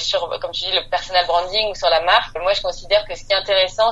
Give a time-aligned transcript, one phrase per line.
[0.00, 3.14] sur, comme tu dis, le personal branding ou sur la marque, moi je considère que
[3.14, 3.90] ce qui est intéressant,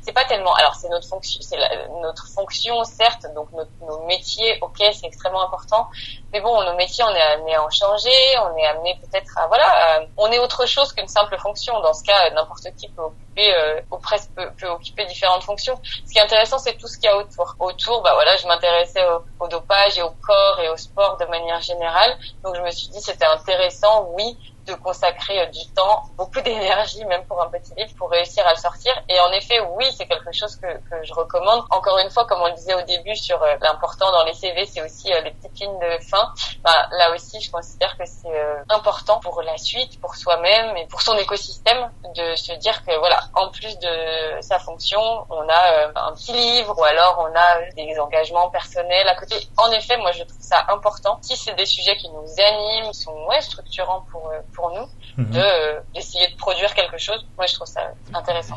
[0.00, 0.54] c'est pas tellement.
[0.54, 1.58] Alors c'est notre fonction, c'est
[2.00, 5.88] notre fonction certes, donc nos métiers, ok, c'est extrêmement important.
[6.32, 9.46] Mais bon, nos métiers, on est amené à en changer, on est amené peut-être à
[9.46, 11.78] voilà, on est autre chose qu'une simple fonction.
[11.80, 15.78] Dans ce cas, n'importe qui peut occuper, euh, ou presque peut, peut, occuper différentes fonctions.
[15.84, 17.54] Ce qui est intéressant, c'est tout ce qu'il y a autour.
[17.58, 19.04] Autour, bah voilà, je m'intéressais
[19.40, 22.16] au dopage et au corps et au sport de manière générale.
[22.42, 24.36] Donc je me suis dit c'était intéressant, oui,
[24.66, 28.52] de consacrer euh, du temps, beaucoup d'énergie, même pour un petit livre, pour réussir à
[28.52, 28.92] le sortir.
[29.08, 31.64] Et en effet, oui, c'est quelque chose que, que, je recommande.
[31.70, 34.66] Encore une fois, comme on le disait au début sur euh, l'important dans les CV,
[34.66, 36.32] c'est aussi euh, les petites lignes de fin.
[36.62, 38.28] Bah, là aussi, je considère que c'est
[38.68, 43.18] important pour la suite, pour soi-même et pour son écosystème, de se dire que voilà,
[43.34, 47.98] en plus de sa fonction, on a un petit livre ou alors on a des
[47.98, 49.36] engagements personnels à côté.
[49.56, 51.18] En effet, moi, je trouve ça important.
[51.22, 55.30] Si c'est des sujets qui nous animent, qui sont ouais, structurants pour pour nous mhm.
[55.30, 57.26] de euh, d'essayer de produire quelque chose.
[57.36, 58.56] Moi, je trouve ça intéressant.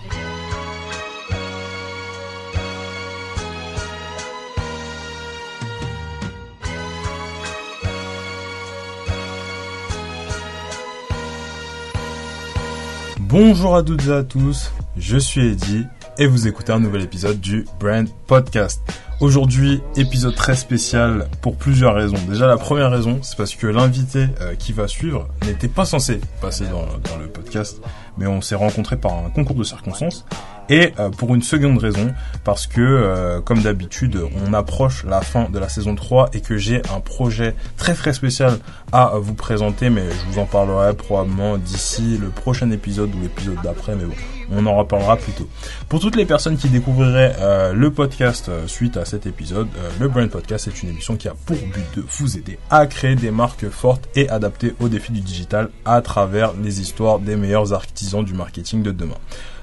[13.19, 15.85] Bonjour à toutes et à tous, je suis Eddy
[16.17, 18.81] et vous écoutez un nouvel épisode du Brand Podcast.
[19.21, 22.17] Aujourd'hui, épisode très spécial pour plusieurs raisons.
[22.27, 26.19] Déjà, la première raison, c'est parce que l'invité euh, qui va suivre n'était pas censé
[26.41, 27.81] passer dans, dans le podcast,
[28.17, 30.25] mais on s'est rencontré par un concours de circonstances.
[30.69, 32.13] Et euh, pour une seconde raison,
[32.43, 36.57] parce que euh, comme d'habitude, on approche la fin de la saison 3 et que
[36.57, 38.57] j'ai un projet très très spécial
[38.91, 43.57] à vous présenter, mais je vous en parlerai probablement d'ici le prochain épisode ou l'épisode
[43.63, 44.15] d'après, mais bon,
[44.51, 45.47] on en reparlera plus tôt.
[45.87, 49.67] Pour toutes les personnes qui découvriraient euh, le podcast suite à cet épisode,
[49.99, 53.15] le Brand Podcast est une émission qui a pour but de vous aider à créer
[53.15, 57.73] des marques fortes et adaptées aux défis du digital à travers les histoires des meilleurs
[57.73, 59.17] artisans du marketing de demain.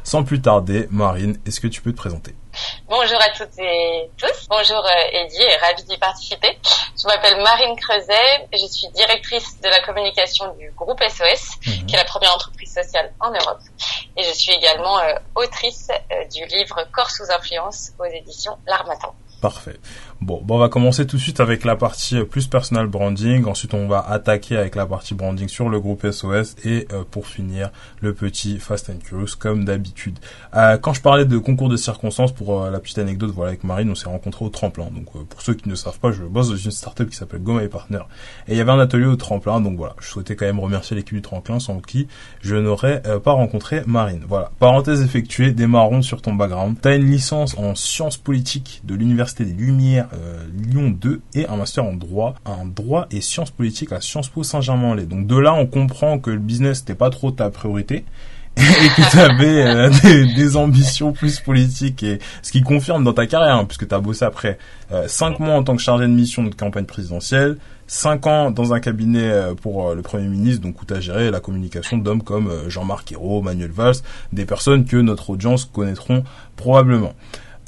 [0.04, 2.34] Sans plus tarder, Marine, est-ce que tu peux te présenter?
[2.88, 4.46] Bonjour à toutes et tous.
[4.48, 6.58] Bonjour euh, Eddie et ravi d'y participer.
[7.00, 11.86] Je m'appelle Marine Creuset, je suis directrice de la communication du groupe SOS, mhm.
[11.86, 13.60] qui est la première entreprise sociale en Europe.
[14.16, 19.14] Et je suis également euh, autrice euh, du livre Corps sous influence aux éditions L'Armatan.
[19.40, 19.76] Parfait.
[20.24, 23.44] Bon, bon, on va commencer tout de suite avec la partie euh, plus personal branding.
[23.44, 27.26] Ensuite, on va attaquer avec la partie branding sur le groupe SOS et euh, pour
[27.26, 30.20] finir, le petit Fast and Curious comme d'habitude.
[30.54, 33.90] Euh, quand je parlais de concours de circonstances, pour la petite anecdote, voilà, avec Marine,
[33.90, 34.84] on s'est rencontrés au tremplin.
[34.94, 37.54] Donc, pour ceux qui ne savent pas, je bosse dans une startup qui s'appelle Go
[37.54, 38.02] My Partner
[38.46, 39.60] et il y avait un atelier au tremplin.
[39.60, 42.06] Donc voilà, je souhaitais quand même remercier l'équipe du tremplin sans qui
[42.42, 44.22] je n'aurais pas rencontré Marine.
[44.28, 44.52] Voilà.
[44.60, 46.76] Parenthèse effectuée, démarrons sur ton background.
[46.80, 51.56] T'as une licence en sciences politiques de l'université des Lumières euh, Lyon 2 et un
[51.56, 55.06] master en droit, en droit et sciences politiques à Sciences Po Saint-Germain-en-Laye.
[55.06, 58.04] Donc de là, on comprend que le business n'était pas trop ta priorité
[58.56, 59.90] et que tu avais euh,
[60.36, 63.98] des, ambitions plus politiques et ce qui confirme dans ta carrière hein, puisque tu as
[63.98, 64.58] bossé après
[64.92, 67.56] euh, 5 mois en tant que chargé de mission de campagne présidentielle,
[67.86, 71.30] 5 ans dans un cabinet euh, pour le Premier ministre, donc où tu as géré
[71.30, 73.96] la communication d'hommes comme Jean-Marc Ayrault, Manuel Valls,
[74.34, 76.22] des personnes que notre audience connaîtront
[76.56, 77.14] probablement.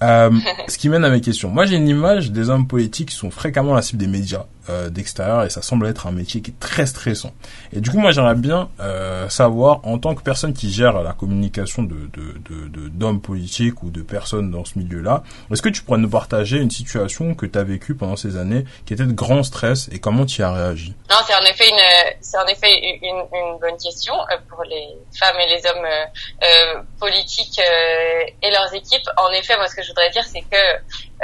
[0.02, 0.30] Euh,
[0.68, 1.50] ce qui mène à mes questions.
[1.50, 4.88] Moi, j'ai une image des hommes politiques qui sont fréquemment la cible des médias euh,
[4.88, 7.32] d'extérieur et ça semble être un métier qui est très stressant.
[7.72, 11.12] Et du coup, moi, j'aimerais bien euh, savoir, en tant que personne qui gère la
[11.12, 15.98] communication de, de, d'hommes politiques ou de personnes dans ce milieu-là, est-ce que tu pourrais
[15.98, 19.42] nous partager une situation que tu as vécue pendant ces années qui était de grand
[19.42, 20.94] stress et comment tu y as réagi?
[21.10, 24.14] Non, c'est en effet une, c'est en effet une, une bonne question
[24.48, 24.88] pour les
[25.18, 29.08] femmes et les hommes euh, politiques et leurs équipes.
[29.16, 30.56] En effet, moi, ce que je voudrais dire, c'est que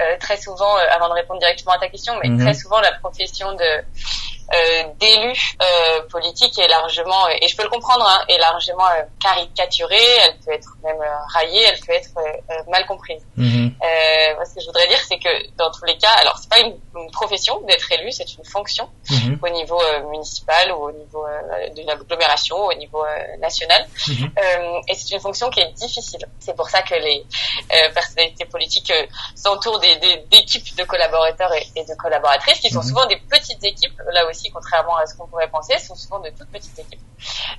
[0.01, 2.41] euh, très souvent, euh, avant de répondre directement à ta question, mais mhm.
[2.41, 3.85] très souvent la profession de
[4.53, 5.33] euh, d'élu
[5.63, 10.37] euh, politique est largement, et je peux le comprendre, hein, est largement euh, caricaturée, elle
[10.45, 11.01] peut être même
[11.33, 12.11] raillée, elle peut être
[12.69, 13.23] mal comprise.
[13.37, 13.73] Mhm.
[13.81, 14.99] ce que je voudrais dire,
[15.31, 16.77] que dans tous les cas, alors c'est pas une,
[17.13, 19.39] profession d'être élu, c'est une fonction mhm.
[19.43, 19.81] au niveau
[20.11, 21.25] municipal ou au niveau
[21.75, 23.05] de l'agglomération, au niveau
[23.39, 24.31] national, mhm.
[24.89, 26.25] et c'est une fonction qui est difficile.
[26.39, 27.25] C'est pour ça que les
[27.95, 28.93] personnalités politiques
[29.35, 34.27] s'entourent d'équipes de collaborateurs et, et, de collaboratrices qui sont souvent des petites équipes, là
[34.29, 37.01] aussi contrairement à ce qu'on pourrait penser, sont souvent de toutes petites équipes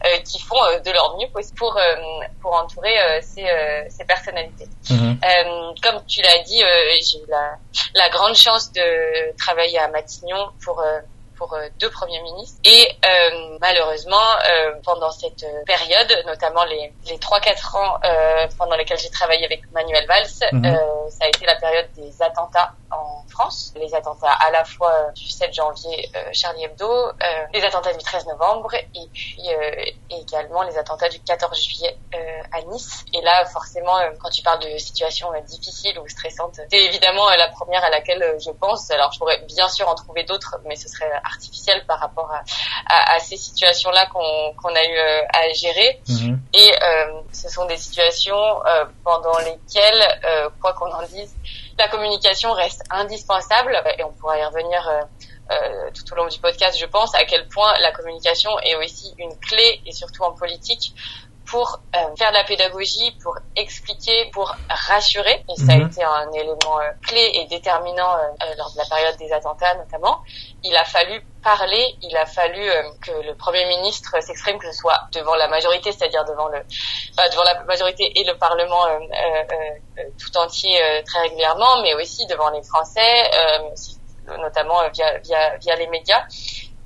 [0.06, 1.95] euh, qui font euh, de leur mieux pour euh,
[2.41, 3.45] pour entourer ces,
[3.89, 4.68] ces personnalités.
[4.89, 5.19] Mhm.
[5.81, 7.57] comme tu l'as dit, j'ai eu la,
[7.95, 10.83] la grande chance de travailler à Matignon pour
[11.41, 12.59] pour deux premiers ministres.
[12.65, 12.95] Et
[13.59, 14.27] malheureusement,
[14.83, 17.99] pendant cette période, notamment les les trois quatre ans
[18.59, 20.77] pendant lesquels j'ai travaillé avec Manuel Valls, mhm.
[21.09, 25.27] ça a été la période des attentats en France, les attentats à la fois du
[25.27, 27.11] 7 janvier Charlie Hebdo,
[27.53, 29.49] les attentats du 13 novembre et puis
[30.11, 31.97] également les attentats du 14 juillet
[32.51, 33.03] à Nice.
[33.13, 37.83] Et là, forcément, quand tu parles de situations difficiles ou stressantes, c'est évidemment la première
[37.83, 38.91] à laquelle je pense.
[38.91, 42.42] Alors, je pourrais bien sûr en trouver d'autres, mais ce serait artificiel par rapport à,
[42.86, 46.01] à, à ces situations-là qu'on qu'on a eu euh, à gérer.
[46.07, 46.39] Mhm.
[46.54, 48.36] Et euh, ce sont des situations
[48.66, 51.33] euh, pendant lesquelles, euh, quoi qu'on en dise,
[51.78, 53.81] la communication reste indispensable.
[53.98, 54.81] Et on pourra y revenir.
[55.94, 59.36] tout au long du podcast, je pense à quel point la communication est aussi une
[59.39, 60.94] clé, et surtout en politique,
[61.51, 65.44] pour euh, faire de la pédagogie, pour expliquer, pour rassurer.
[65.50, 65.88] Et ça a mhm.
[65.88, 70.21] été un élément euh, clé et déterminant euh, lors de la période des attentats notamment.
[70.63, 72.62] Il a fallu parler, il a fallu
[73.01, 76.59] que le Premier ministre s'exprime, que ce soit devant la majorité, c'est-à-dire devant le,
[77.31, 78.86] devant la majorité et le Parlement
[80.19, 83.31] tout entier très régulièrement, mais aussi devant les Français,
[84.27, 86.24] notamment via, via, via les médias.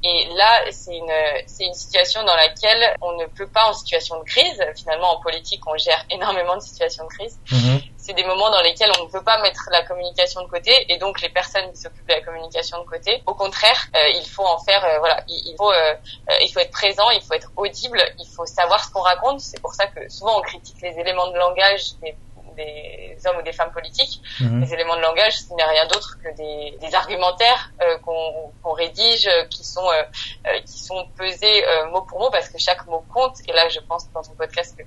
[0.08, 1.12] Et là, c'est une,
[1.48, 5.20] c'est une situation dans laquelle on ne peut pas, en situation de crise, finalement en
[5.20, 7.40] politique, on gère énormément de situations de crise.
[7.52, 7.82] Mhm.
[7.98, 11.00] C'est des moments dans lesquels on ne peut pas mettre la communication de côté et
[11.00, 13.24] donc les personnes qui s'occupent de la communication de côté.
[13.26, 15.96] Au contraire, euh, il faut en faire, euh, voilà, il, faut, euh,
[16.40, 19.40] il faut être présent, il faut être audible, il faut savoir ce qu'on raconte.
[19.40, 22.16] C'est pour ça que souvent on critique les éléments de langage des
[22.56, 24.22] des hommes ou des femmes politiques.
[24.40, 24.62] Mhm.
[24.62, 28.74] Les éléments de langage, ce n'est rien d'autre que des, des argumentaires euh, qu'on qu'on
[28.74, 30.04] rédige, euh, qui sont euh,
[30.48, 33.38] euh, qui sont pesés mot pour mot parce que chaque mot compte.
[33.48, 34.84] Et là, je pense dans ton podcast que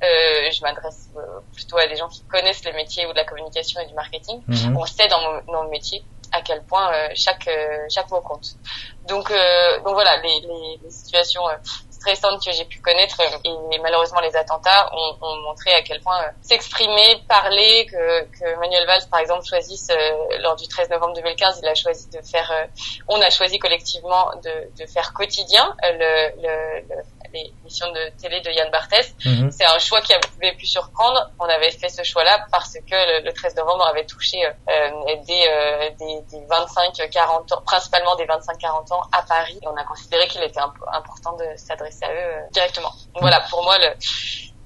[0.00, 1.10] je m'adresse
[1.54, 4.42] plutôt à des gens qui connaissent le métier ou de la communication et du marketing.
[4.46, 4.76] Mhm.
[4.76, 7.48] On sait dans, dans le métier à quel point chaque
[7.88, 8.56] chaque mot compte.
[9.06, 11.42] Donc donc voilà les, les, les situations
[11.98, 16.18] stressantes que j'ai pu connaître et malheureusement les attentats ont, ont montré à quel point
[16.22, 21.14] euh, s'exprimer, parler, que, que Manuel Valls par exemple choisisse euh, lors du 13 novembre
[21.14, 22.66] 2015, il a choisi de faire, euh,
[23.08, 27.02] on a choisi collectivement de, de faire quotidien le, le, le
[27.32, 29.14] les missions de télé de Yann Barthès.
[29.24, 29.50] Mhm.
[29.50, 31.30] C'est un choix qui avait pu surprendre.
[31.38, 34.52] On avait fait ce choix-là parce que le, 13 novembre avait touché euh,
[35.26, 39.58] des, euh, des, des 25-40 ans, principalement des 25-40 ans à Paris.
[39.62, 42.90] Et on a considéré qu'il était important de s'adresser à eux euh, directement.
[43.14, 43.94] Donc, voilà, pour moi, le,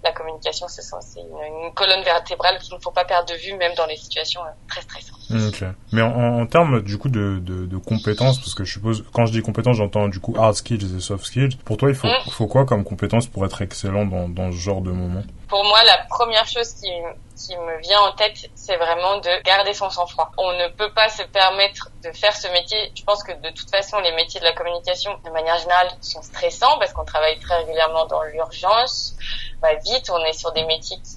[0.04, 0.82] la communication, c'est
[1.20, 4.40] une, une, colonne vertébrale qu'il ne faut pas perdre de vue, même dans les situations
[4.42, 5.18] euh, très stressantes.
[5.30, 5.64] Ok.
[5.92, 9.26] Mais en, en, termes du coup de, de, de, compétences, parce que je suppose, quand
[9.26, 11.56] je dis compétences, j'entends du coup hard skills et soft skills.
[11.64, 12.30] Pour toi, il faut, mm.
[12.30, 15.22] faut quoi comme compétences pour être excellent dans, dans ce genre de moment?
[15.52, 16.90] Pour moi, la première chose qui,
[17.36, 20.30] qui me vient en tête, c'est vraiment de garder son sang-froid.
[20.38, 22.90] On ne peut pas se permettre de faire ce métier.
[22.96, 26.22] Je pense que de toute façon, les métiers de la communication, de manière générale, sont
[26.22, 29.14] stressants parce qu'on travaille très régulièrement dans l'urgence
[29.60, 30.08] va vite.
[30.08, 31.16] On est sur des métiers qui,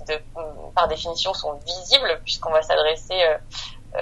[0.75, 3.37] par définition, sont visibles puisqu'on va s'adresser euh,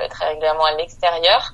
[0.09, 1.53] très régulièrement à l'extérieur.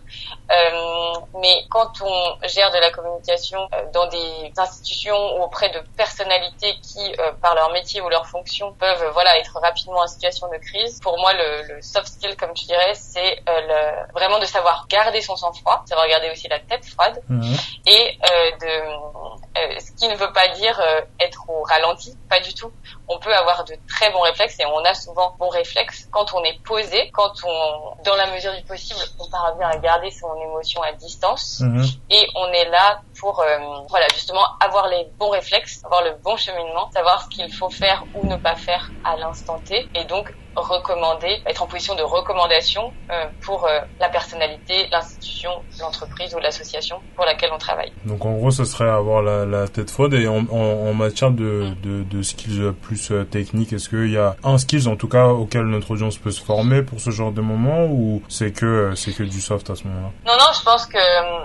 [0.51, 5.79] Euh, mais quand on gère de la communication euh, dans des institutions ou auprès de
[5.95, 10.57] personnalités qui, par leur métier ou leur fonction, peuvent voilà être rapidement en situation de
[10.57, 14.87] crise, pour moi le, le soft skill, comme tu dirais, c'est le, vraiment de savoir
[14.89, 17.55] garder son sang-froid, savoir garder aussi la tête froide, mhm.
[17.85, 18.17] et
[18.61, 19.48] de
[19.79, 20.79] ce qui ne veut pas dire
[21.19, 22.71] être au ralenti, pas du tout.
[23.07, 26.43] On peut avoir de très bons réflexes et on a souvent bons réflexes quand on
[26.43, 30.81] est posé, quand on dans la mesure du possible, on parvient à garder son émotion
[30.81, 31.83] à distance mhm.
[32.09, 33.57] et on est là pour euh,
[33.89, 38.03] voilà justement avoir les bons réflexes, avoir le bon cheminement, savoir ce qu'il faut faire
[38.15, 42.93] ou ne pas faire à l'instant T et donc recommander, être en position de recommandation
[43.11, 47.91] euh, pour euh, la personnalité, l'institution, l'entreprise ou l'association pour laquelle on travaille.
[48.05, 51.73] Donc en gros, ce serait avoir la, la tête froide et en, en, matière de,
[51.83, 55.27] de, de, skills plus euh, techniques, est-ce qu'il y a un skills en tout cas
[55.27, 59.13] auquel notre audience peut se former pour ce genre de moment ou c'est que c'est
[59.13, 60.11] que du soft à ce moment-là?
[60.25, 60.97] Non, non, je pense que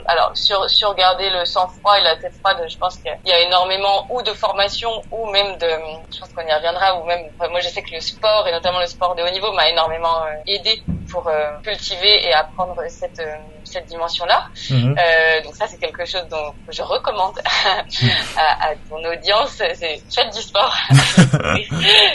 [0.07, 3.41] alors sur sur garder le sang-froid et la tête froide, je pense qu'il y a
[3.47, 5.69] énormément ou de formation ou même de,
[6.13, 8.81] je pense qu'on y reviendra ou même, moi je sais que le sport et notamment
[8.81, 13.21] le sport de haut niveau m'a énormément euh, aidé pour euh, cultiver et apprendre cette
[13.21, 14.47] euh, cette dimension-là.
[14.71, 14.95] Mhm.
[15.43, 17.35] donc ça, c'est quelque chose dont je recommande
[18.37, 19.63] à, à ton audience.
[19.75, 20.77] C'est faites du sport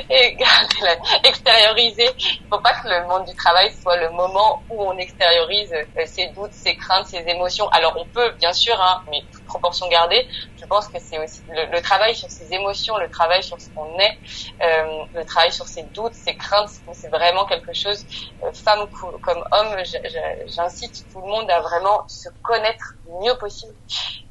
[0.09, 0.37] et
[1.23, 2.07] extérioriser.
[2.17, 5.73] Il faut pas que le monde du travail soit le moment où on extériorise
[6.05, 7.67] ses doutes, ses craintes, ses émotions.
[7.69, 10.25] Alors on peut, bien sûr, hein, mais proportion gardée.
[10.55, 13.97] Je pense que c'est aussi le, travail sur ses émotions, le travail sur ce qu'on
[13.99, 14.15] est,
[14.63, 16.69] euh, le travail sur ses doutes, ses craintes.
[16.93, 18.05] C'est vraiment quelque chose,
[18.43, 18.87] euh, femme
[19.21, 19.75] comme homme,
[20.47, 23.73] j'incite tout le monde à vraiment se connaître le mieux possible.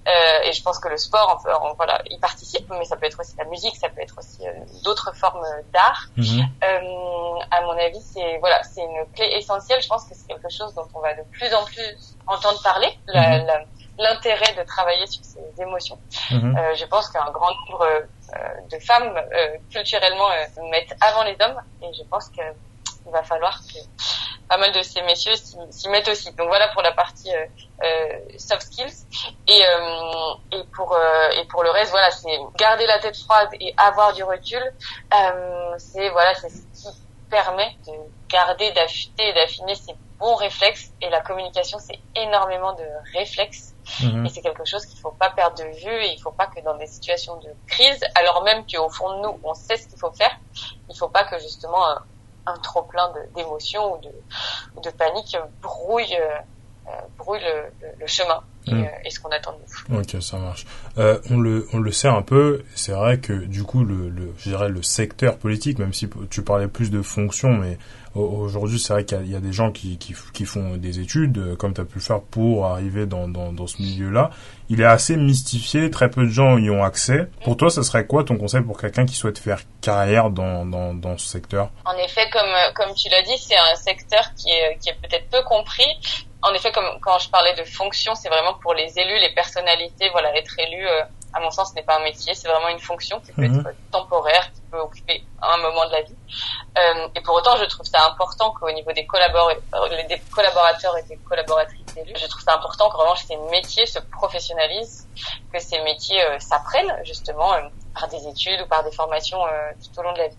[0.08, 3.20] Euh, et je pense que le sport, en, voilà, il participe, mais ça peut être
[3.20, 6.08] aussi la musique, ça peut être aussi euh, d'autres formes d'art.
[6.62, 9.82] Euh, à mon avis, c'est voilà, c'est une clé essentielle.
[9.82, 12.88] Je pense que c'est quelque chose dont on va de plus en plus entendre parler.
[13.08, 13.66] Mhm.
[13.98, 15.98] L'intérêt de travailler sur ses émotions.
[16.30, 16.56] Mhm.
[16.56, 18.38] Euh, je pense qu'un grand nombre euh,
[18.70, 20.28] de femmes euh, culturellement
[20.70, 22.44] mettent avant les hommes et je pense qu'il
[23.12, 23.78] va falloir que
[24.48, 25.34] pas mal de ces messieurs
[25.70, 26.32] s'y mettent aussi.
[26.32, 27.46] Donc voilà pour la partie euh,
[27.84, 29.06] euh soft skills
[29.46, 33.50] et euh, et pour euh, et pour le reste voilà c'est garder la tête froide
[33.60, 34.62] et avoir du recul.
[35.78, 36.88] c'est voilà c'est ce qui
[37.30, 37.92] permet de
[38.28, 44.26] garder, d'affûter et d'affiner ses bons réflexes et la communication c'est énormément de réflexes mhm.
[44.26, 46.60] et c'est quelque chose qu'il faut pas perdre de vue et il faut pas que
[46.60, 49.98] dans des situations de crise alors même qu'au fond de nous on sait ce qu'il
[49.98, 50.38] faut faire
[50.88, 51.84] il faut pas que justement
[52.48, 54.12] un trop plein d'émotions ou de,
[54.82, 57.42] de, panique brouille, euh, brouille
[57.98, 58.84] le, chemin et, mm.
[58.84, 59.98] euh, ce qu'on attend de nous.
[60.00, 60.66] Ok, ça marche.
[60.98, 62.62] Euh, on le on le sait un peu.
[62.74, 66.42] C'est vrai que du coup le, le je dirais le secteur politique, même si tu
[66.42, 67.78] parlais plus de fonction, mais
[68.14, 71.56] Aujourd'hui, c'est vrai qu'il y, a des gens qui, qui, qui, font des études, euh,
[71.56, 74.30] comme tu as pu le faire, pour arriver dans, dans, dans ce milieu-là.
[74.70, 77.28] Il est assez mystifié, très peu de gens y ont accès.
[77.44, 80.94] Pour toi, ce serait quoi ton conseil pour quelqu'un qui souhaite faire carrière dans, dans,
[80.94, 81.70] dans ce secteur?
[81.84, 85.28] En effet, comme, comme tu l'as dit, c'est un secteur qui est, qui est peut-être
[85.30, 85.86] peu compris.
[86.42, 90.08] En effet, comme quand je parlais de fonction, c'est vraiment pour les élus, les personnalités,
[90.10, 90.86] voilà, être élu.
[90.86, 91.02] Euh,
[91.34, 93.66] à mon sens, ce n'est pas un métier, c'est vraiment une fonction qui peut mhm.
[93.66, 96.16] être temporaire, qui peut occuper un moment de la vie.
[96.78, 101.02] Euh, et pour autant, je trouve ça important qu'au niveau des, collaborateurs, des collaborateurs et
[101.02, 105.06] des collaboratrices élus, je trouve ça important que vraiment ces métiers se professionnalisent,
[105.52, 107.60] que ces métiers euh, s'apprennent justement euh,
[107.94, 110.36] par des études ou par des formations euh, tout au long de la vie.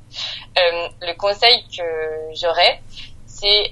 [1.01, 1.83] le conseil que
[2.33, 2.81] j'aurais,
[3.25, 3.71] c'est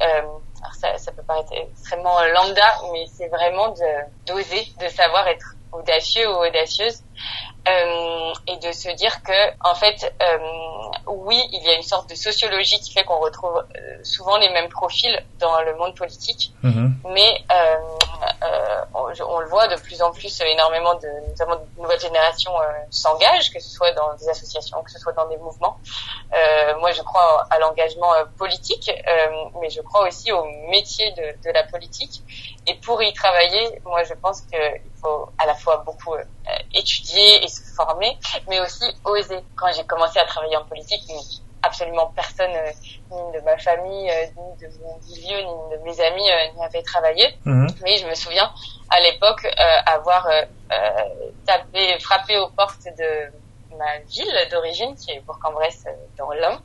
[0.80, 6.28] ça, ça peut paraître extrêmement lambda, mais c'est vraiment de d'oser, de savoir être audacieux
[6.30, 7.04] ou audacieuse
[7.68, 10.38] euh, et de se dire que en fait euh,
[11.08, 14.50] oui il y a une sorte de sociologie qui fait qu'on retrouve euh, souvent les
[14.50, 16.96] mêmes profils dans le monde politique mhm.
[17.10, 17.44] mais
[18.94, 22.54] on, on, le voit de plus en plus énormément de notamment de nouvelles générations
[22.90, 25.78] s'engagent que ce soit dans des associations que ce soit dans des mouvements
[26.80, 28.92] moi je crois à l'engagement politique
[29.60, 32.24] mais je crois aussi au métier de, de la politique
[32.68, 36.16] et pour y travailler moi je pense qu'il faut à la fois beaucoup
[36.74, 39.40] étudier et se former, mais aussi oser.
[39.56, 41.04] Quand j'ai commencé à travailler en politique,
[41.64, 42.72] absolument personne, euh,
[43.12, 46.64] ni de ma famille, euh, ni de mon milieu, ni de mes amis, euh, n'y
[46.64, 47.26] avait travaillé.
[47.46, 47.68] Mhm.
[47.84, 48.52] Mais je me souviens
[48.90, 49.46] à l'époque
[49.86, 50.30] avoir
[51.46, 55.86] tapé, frappé aux portes de ma ville d'origine, qui est Bourg-en-Bresse
[56.18, 56.62] dans l'Ain,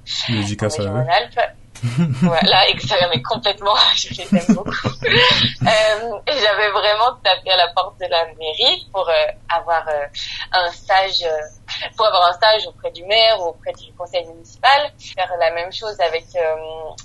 [0.89, 1.41] en Alpes
[2.23, 2.65] voilà,
[3.11, 4.71] mais complètement, je les aime beaucoup.
[5.05, 9.13] euh, et j'avais vraiment tapé à la porte de la mairie pour euh,
[9.49, 10.07] avoir euh,
[10.53, 14.93] un stage, euh, pour avoir un stage auprès du maire ou auprès du conseil municipal,
[15.17, 16.27] faire la même chose avec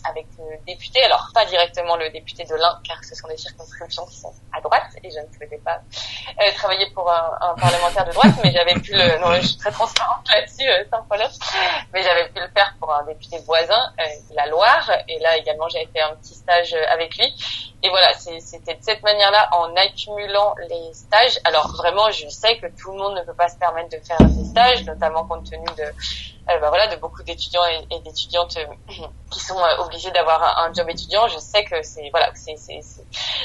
[0.08, 1.04] avec le député.
[1.04, 4.62] Alors pas directement le député de l'Ain, car ce sont des circonscriptions qui sont à
[4.62, 5.82] droite et je ne souhaitais pas
[6.56, 9.72] travailler pour un, un, parlementaire de droite, mais j'avais pu le, non, je suis très
[9.72, 11.30] transparente là-dessus, sans problème,
[11.94, 13.92] mais j'avais pu le faire pour un député voisin,
[14.34, 14.67] la loi
[15.08, 17.34] et là également, j'avais fait un petit stage euh, avec lui.
[17.84, 21.40] Et voilà, c'était de cette manière-là, en accumulant les stages.
[21.44, 24.18] Alors vraiment, je sais que tout le monde ne peut pas se permettre de faire
[24.20, 25.84] des stages, notamment compte tenu de
[26.50, 28.94] euh, bah voilà, de beaucoup d'étudiants et, d'étudiantes euh,
[29.32, 31.28] qui sont euh, obligés d'avoir un, job étudiant.
[31.28, 32.80] Je sais que c'est voilà, c'est c'est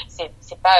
[0.07, 0.77] c'est pas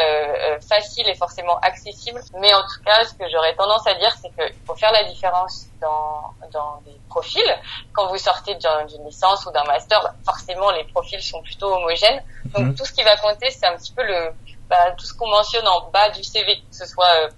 [0.67, 4.29] facile et forcément accessible, mais en tout cas, ce que j'aurais tendance à dire, c'est
[4.29, 7.57] qu'il faut faire la différence dans dans des profils.
[7.93, 12.23] Quand vous sortez d'une licence ou d'un master, bah, forcément les profils sont plutôt homogènes.
[12.45, 12.75] Donc mhm.
[12.75, 14.33] tout ce qui va compter, c'est un petit peu le
[14.69, 17.29] bah, tout ce qu'on mentionne en bas du CV, que ce soit euh,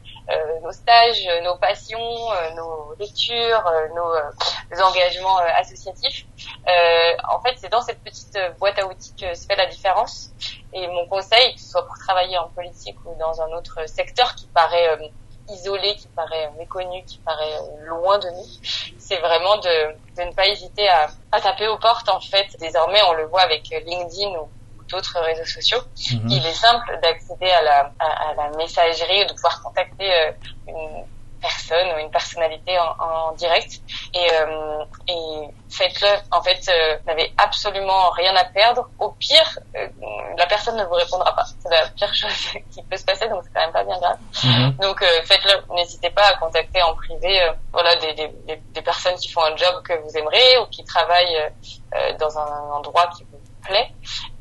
[0.64, 6.26] nos stages, nos passions, euh, nos lectures, euh, nos, engagements associatifs.
[7.30, 10.32] en fait, c'est dans cette petite boîte à outils que se fait la différence.
[10.74, 14.36] Et mon conseil, que ce soit pour travailler en politique ou dans un autre secteur
[14.36, 14.98] qui paraît
[15.50, 18.46] isolé, qui paraît méconnu, qui paraît loin de nous,
[18.98, 22.10] c'est vraiment de, de, ne pas hésiter à, à, taper aux portes.
[22.10, 24.50] En fait, désormais, on le voit avec LinkedIn ou
[24.90, 25.82] d'autres réseaux sociaux.
[26.14, 26.30] Mhm.
[26.30, 30.32] Il est simple d'accéder à la, à, la messagerie ou de pouvoir contacter euh,
[30.68, 31.06] une
[31.46, 33.82] personne ou une personnalité en, en direct.
[34.14, 36.10] et, euh, et faites-le.
[36.32, 38.90] En fait, euh, vous n'avez absolument rien à perdre.
[39.00, 39.88] Au pire, euh,
[40.38, 41.46] la personne ne vous répondra pas.
[41.60, 44.18] C'est la pire chose qui peut se passer, donc c'est quand même pas bien grave.
[44.44, 44.78] Mhm.
[44.82, 45.76] Donc faites-le.
[45.76, 49.82] N'hésitez pas à contacter en privé, voilà, des, des, des, personnes qui font un job
[49.84, 51.52] que vous aimerez ou qui travaillent
[52.20, 53.92] dans un endroit qui vous plaît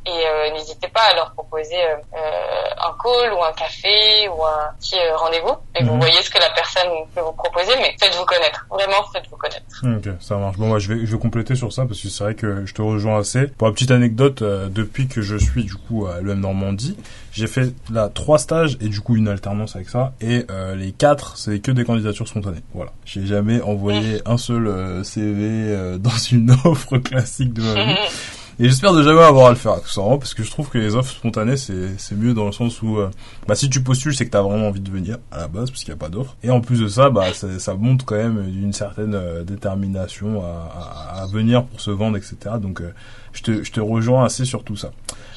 [0.06, 4.44] et euh, n'hésitez pas à leur proposer euh, euh, un call ou un café ou
[4.44, 5.54] un petit rendez-vous.
[5.78, 6.00] Et vous mhm.
[6.00, 8.66] voyez ce que la personne peut vous proposer mais faites-vous connaître.
[8.70, 9.64] Vraiment faites-vous connaître.
[9.82, 10.56] Ok ça marche.
[10.58, 12.74] Bon moi je vais je vais compléter sur ça parce que c'est vrai que je
[12.74, 13.46] te rejoins assez.
[13.46, 16.98] Pour une petite anecdote depuis que je suis du coup à l'EM Normandie
[17.32, 20.12] j'ai fait là trois stages et du coup une alternance avec ça.
[20.20, 20.46] Et
[20.76, 22.62] les quatre c'est que des candidatures spontanées.
[22.74, 22.92] Voilà.
[23.06, 27.96] J'ai jamais envoyé un seul CV dans une offre classique de ma vie
[28.60, 30.78] Et j'espère de jamais avoir à le faire, tout simplement, parce que je trouve que
[30.78, 33.10] les offres spontanées, c'est, c'est mieux dans le sens où, euh,
[33.48, 35.82] bah, si tu postules, c'est que t'as vraiment envie de venir, à la base, parce
[35.82, 36.36] qu'il n'y a pas d'offre.
[36.44, 40.40] Et en plus de ça, bah, ça, ça montre quand même une certaine euh, détermination
[40.44, 42.36] à, à, à, venir pour se vendre, etc.
[42.60, 42.92] Donc, euh,
[43.32, 44.92] je te, je te rejoins assez sur tout ça.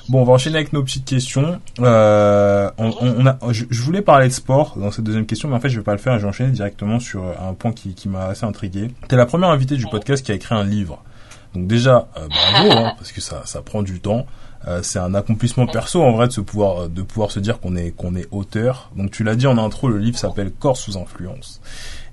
[0.09, 1.59] Bon, on va enchaîner avec nos petites questions.
[1.79, 5.55] Euh, on, on, a, je, je, voulais parler de sport dans cette deuxième question, mais
[5.55, 6.17] en fait, je vais pas le faire.
[6.17, 8.89] Je vais enchaîner directement sur un point qui, qui m'a assez intrigué.
[9.07, 11.03] T'es la première invitée du podcast qui a écrit un livre.
[11.57, 14.27] Donc déjà, euh, bravo, hein, parce que ça, ça prend du temps.
[14.67, 17.75] Euh, c'est un accomplissement perso en vrai de se pouvoir de pouvoir se dire qu'on
[17.75, 18.91] est qu'on est auteur.
[18.95, 21.61] Donc tu l'as dit en intro, le livre s'appelle Corps sous influence.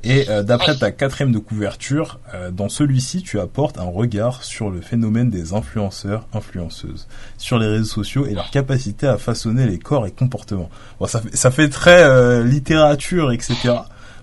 [0.02, 2.20] Et euh, d'après ta quatrième de couverture,
[2.52, 7.06] dans celui-ci, tu apportes un regard sur le phénomène des influenceurs, influenceuses,
[7.38, 10.70] sur les réseaux sociaux et leur capacité à façonner les corps et comportements.
[11.00, 13.74] Bon, ça fait, ça fait très littérature, etc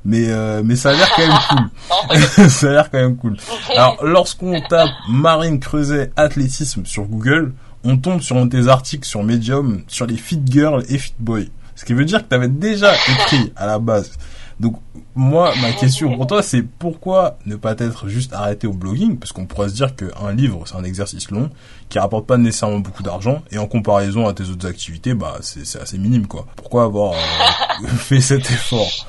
[0.05, 1.39] mais euh, mais ça a l'air quand même
[2.39, 2.49] cool.
[2.49, 3.37] ça a l'air quand même cool.
[3.75, 7.53] Alors lorsqu'on tape Marine Creuset athlétisme sur Google,
[7.83, 11.13] on tombe sur un de tes articles sur Medium sur les fit girls et fit
[11.19, 11.41] boys.
[11.75, 14.11] Ce qui veut dire que tu avais déjà écrit à la base.
[14.59, 14.75] Donc
[15.15, 19.17] moi, ma question pour toi, c'est pourquoi ne pas être juste arrêté au blogging?
[19.17, 21.49] Parce qu'on pourrait se dire qu'un livre, c'est un exercice long
[21.89, 25.81] qui rapporte pas nécessairement beaucoup d'argent et en comparaison à tes autres activités, bah c'est
[25.81, 26.45] assez minime quoi.
[26.55, 29.07] Pourquoi avoir euh, fait cet effort?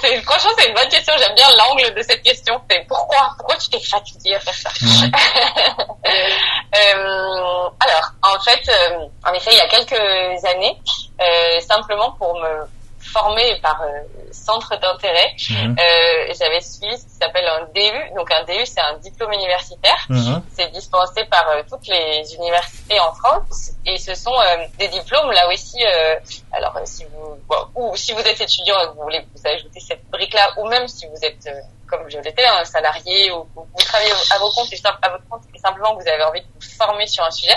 [0.00, 1.14] C'est, franchement, c'est une bonne question.
[1.18, 2.60] J'aime bien l'angle de cette question.
[2.70, 4.70] C'est pourquoi, pourquoi tu t'es fatigué à faire ça?
[4.80, 5.12] Mhm.
[6.74, 10.78] euh, Alors, en fait, euh, en effet, il y a quelques années,
[11.20, 12.66] euh, simplement pour me
[13.00, 14.02] formée par euh,
[14.32, 15.34] centre d'intérêt.
[15.50, 18.14] Euh, J'avais suivi ce qui s'appelle un DU.
[18.14, 20.06] Donc un DU, c'est un diplôme universitaire.
[20.08, 20.42] Mhm.
[20.54, 23.72] C'est dispensé par euh, toutes les universités en France.
[23.86, 25.78] Et ce sont euh, des diplômes là aussi.
[26.52, 27.38] alors si vous
[27.74, 30.86] ou si vous êtes étudiant et que vous voulez vous ajouter cette brique-là, ou même
[30.86, 31.48] si vous êtes
[31.90, 35.42] comme je l'étais, un salarié ou, vous travaillez à vos comptes et, à votre compte
[35.54, 37.56] et simplement vous avez envie de vous former sur un sujet,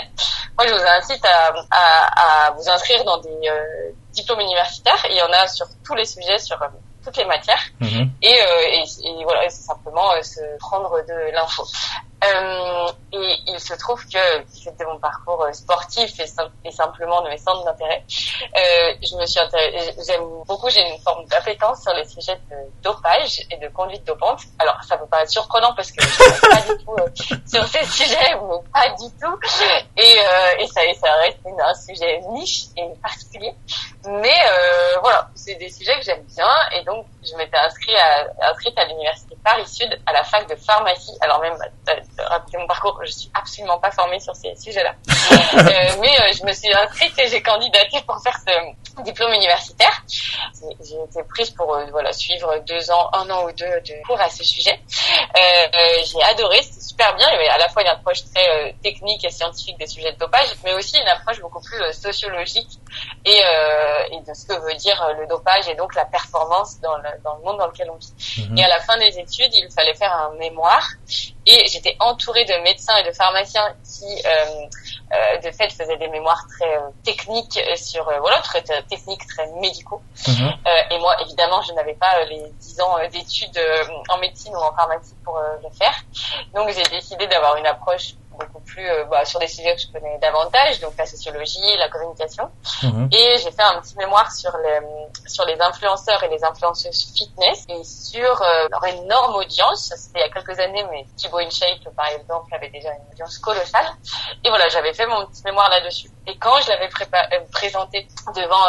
[0.58, 5.06] moi je vous incite à, à, à vous inscrire dans des euh, diplômes universitaires.
[5.10, 6.66] il y en a sur tous les sujets, sur euh,
[7.04, 7.62] toutes les matières.
[7.80, 8.10] Mhm.
[8.22, 11.64] Et, euh, et, et, voilà, c'est simplement euh, se prendre de l'info.
[12.24, 17.64] Euh, et il se trouve que de mon parcours sportif et, simplement de mes centres
[17.64, 18.04] d'intérêt,
[18.56, 19.40] euh, je me suis
[20.06, 24.40] j'aime beaucoup, j'ai une forme d'appétence sur les sujets de dopage et de conduite dopante.
[24.58, 27.66] Alors ça peut paraître surprenant parce que je ne suis pas du tout euh, sur
[27.68, 29.38] ces sujets, mais pas du tout.
[29.96, 33.54] Et, euh, et ça, ça reste un sujet niche et particulier.
[34.06, 38.50] Mais euh, voilà, c'est des sujets que j'aime bien et donc je m'étais inscrite à,
[38.50, 41.16] inscrite à l'université Paris Sud à la fac de pharmacie.
[41.20, 41.56] Alors même,
[42.18, 44.94] rappeler mon parcours, je suis absolument pas formée sur ces sujets-là.
[45.10, 50.02] euh, mais euh, je me suis inscrite et j'ai candidaté pour faire ce diplôme universitaire.
[50.80, 54.20] J'ai été prise pour euh, voilà suivre deux ans, un an ou deux de cours
[54.20, 54.80] à ce sujet.
[55.34, 57.28] J'ai adoré, c'était super bien.
[57.30, 60.18] Il y avait à la fois une approche très technique et scientifique des sujets de
[60.18, 62.78] dopage, mais aussi une approche beaucoup plus sociologique
[63.24, 63.40] et,
[64.12, 65.33] et de ce que veut dire le dopage
[65.66, 68.12] et donc la performance dans le, dans le monde dans lequel on vit.
[68.48, 68.58] Mhm.
[68.58, 70.86] Et à la fin des études, il fallait faire un mémoire
[71.46, 74.66] et j'étais entourée de médecins et de pharmaciens qui, euh,
[75.12, 80.00] euh, de fait, faisaient des mémoires très euh, techniques sur, voilà, très, techniques, très médicaux.
[80.26, 80.52] Mhm.
[80.90, 83.60] et moi, évidemment, je n'avais pas les 10 ans d'études
[84.08, 85.94] en médecine ou en pharmacie pour le faire.
[86.54, 89.92] Donc, j'ai décidé d'avoir une approche beaucoup plus euh, bah, sur des sujets que je
[89.92, 92.50] connais davantage, donc la sociologie, la communication.
[92.82, 93.08] Mhm.
[93.12, 94.80] Et j'ai fait un petit mémoire sur les
[95.28, 99.92] sur les influenceurs et les influenceuses fitness et sur euh, leur énorme audience.
[99.96, 103.38] C'était il y a quelques années, mais Thibaut InShape, par exemple, avait déjà une audience
[103.38, 103.86] colossale.
[104.44, 106.10] Et voilà, j'avais fait mon petit mémoire là-dessus.
[106.26, 108.64] Et quand je l'avais euh, présenté devant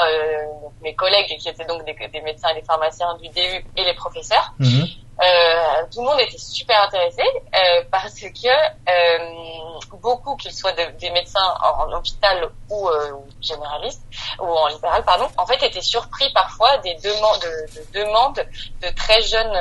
[0.81, 3.93] mes collègues, qui étaient donc des, des, médecins et des pharmaciens du DU et les
[3.93, 4.85] professeurs, mhm.
[5.23, 8.51] Euh, tout le monde était super intéressé euh, parce que
[10.05, 14.03] beaucoup, qu'ils soient des médecins en, hôpital ou euh, généralistes
[14.39, 18.41] ou en libéral, pardon, en fait étaient surpris parfois des demandes de, de demandes
[18.83, 19.57] de très jeunes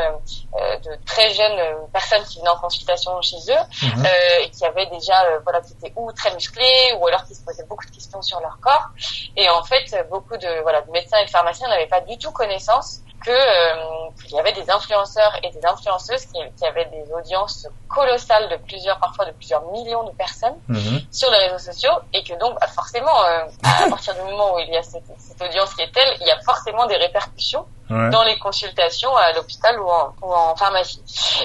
[0.60, 1.60] euh, de très jeunes
[1.92, 4.04] personnes qui venaient en consultation chez eux mhm.
[4.04, 7.42] euh, et qui avaient déjà voilà qui étaient ou très musclés ou alors qui se
[7.42, 8.88] posaient beaucoup de questions sur leur corps
[9.36, 12.32] et en fait beaucoup de voilà de médecins et de pharmaciens n'avaient pas du tout
[12.32, 17.04] connaissance que euh, qu'il y avait des influenceurs et des influenceuses qui, qui, avaient des
[17.12, 21.00] audiences colossales de plusieurs, parfois de plusieurs millions de personnes mhm.
[21.10, 24.58] sur les réseaux sociaux et que donc bah, forcément, euh, à partir du moment où
[24.58, 27.66] il y a cette, cette, audience qui est telle, il y a forcément des répercussions
[27.90, 31.02] dans les consultations à l'hôpital ou en, ou en pharmacie.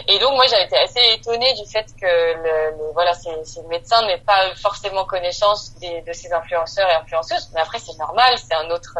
[0.08, 3.62] Et donc moi j'ai été assez étonnée du fait que le, le voilà ces, ces
[3.64, 8.36] médecins n'aient pas forcément connaissance des, de ces influenceurs et influenceuses, mais après c'est normal,
[8.38, 8.98] c'est un autre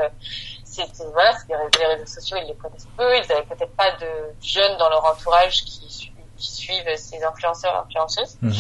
[1.14, 1.32] voilà,
[1.80, 4.08] les réseaux sociaux, ils les connaissent peu, ils n'avaient peut-être pas de
[4.42, 8.38] jeunes dans leur entourage qui, suivent ces influenceurs, influenceuses.
[8.42, 8.54] Mhm.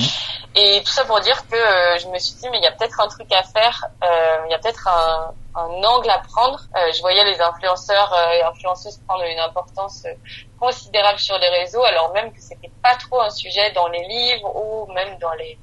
[0.55, 2.73] Et tout ça pour dire que euh, je me suis dit, mais il y a
[2.73, 6.59] peut-être un truc à faire, euh, il y a peut-être un, un, angle à prendre.
[6.75, 10.05] Euh, je voyais les influenceurs et influenceuses prendre une importance
[10.59, 14.53] considérable sur les réseaux, alors même que c'était pas trop un sujet dans les livres
[14.57, 15.57] ou même dans les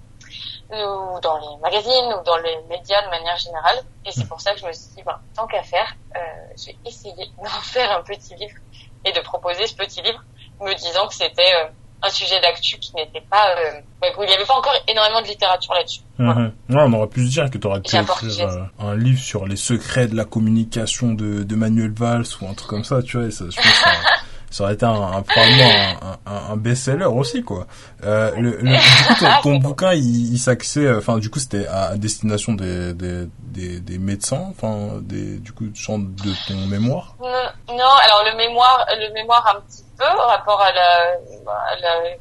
[0.71, 3.79] ou dans les magazines ou dans les médias de manière générale.
[4.05, 6.19] Et c'est pour ça que je me suis dit, ben, tant qu'à faire, euh,
[6.57, 8.57] je vais essayer d'en faire un petit livre
[9.05, 10.23] et de proposer ce petit livre,
[10.61, 11.69] me disant que c'était euh,
[12.03, 15.75] un sujet d'actu qui n'était pas, euh, il n'y avait pas encore énormément de littérature
[15.75, 16.01] là-dessus.
[16.19, 16.53] Mhm.
[16.71, 19.57] on aurait pu se dire que tu aurais pu écrire euh, un livre sur les
[19.57, 23.31] secrets de la communication de, de Manuel Valls ou un truc comme ça, tu vois.
[23.31, 23.67] Ça, je pense
[24.57, 27.67] ça aurait été un, un probablement un, un, best-seller aussi quoi.
[28.05, 31.95] Euh, le, le, du coup, ton, bouquin il, il s'axait, enfin du coup c'était à
[31.99, 37.15] destination des, des, des, des médecins, enfin des du coup de ton mémoire?
[37.21, 41.19] Non, alors le mémoire, le mémoire un petit peu au rapport à la,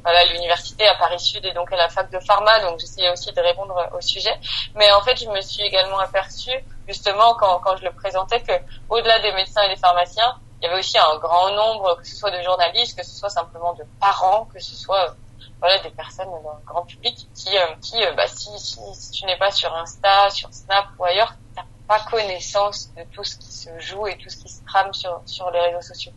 [0.04, 3.32] à l'université à Paris Sud et donc à la fac de pharma, donc j'essayais aussi
[3.32, 4.34] de répondre au sujet.
[4.74, 8.52] Mais en fait, je me suis également aperçue justement quand, quand je le présentais que
[8.90, 12.16] au-delà des médecins et des pharmaciens, il y avait aussi un grand nombre, que ce
[12.16, 15.14] soit de journalistes, que ce soit simplement de parents, que ce soit
[15.60, 19.10] voilà des personnes dans le grand public qui euh, qui euh, bah, si, si, si
[19.10, 23.36] tu n'es pas sur Insta, sur Snap ou ailleurs, t'as pas connaissance de tout ce
[23.36, 26.12] qui se joue et tout ce qui se trame sur sur les réseaux sociaux.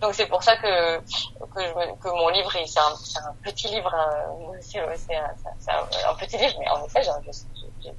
[0.00, 4.58] Donc c'est pour ça que que, je, que mon livre c'est un, petit livre, euh,
[4.60, 7.38] c'est un, petit livre, mais en effet je, je,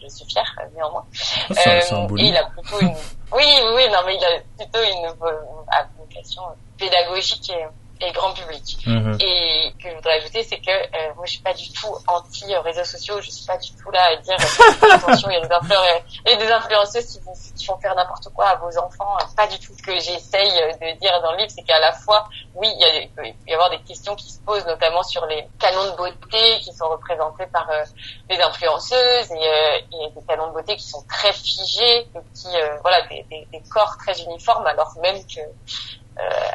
[0.02, 1.06] je suis fière néanmoins.
[1.50, 2.96] Ah, euh, et il a plutôt une
[3.34, 3.46] oui
[3.76, 6.44] oui non mais il a plutôt une, une vocation
[6.78, 7.66] pédagogique et
[8.02, 8.78] et grand public.
[8.86, 9.18] Mhm.
[9.20, 12.54] Et que je voudrais ajouter, c'est que euh, moi je suis pas du tout anti
[12.56, 15.48] réseaux sociaux, je suis pas du tout là à dire euh, attention, il y a
[15.48, 17.20] des influenceurs et des influenceuses qui,
[17.56, 19.18] qui font faire n'importe quoi à vos enfants.
[19.36, 19.74] Pas du tout.
[19.78, 22.84] Ce que j'essaye de dire dans le livre, c'est qu'à la fois, oui, il, y
[22.84, 25.96] a, il, peut y avoir des questions qui se posent, notamment sur les canons de
[25.98, 27.84] beauté qui sont représentés par euh,
[28.30, 32.48] les influenceuses et, euh, et, des canons de beauté qui sont très figés, qui
[32.82, 36.05] voilà des, des, des corps très uniformes, alors même que euh,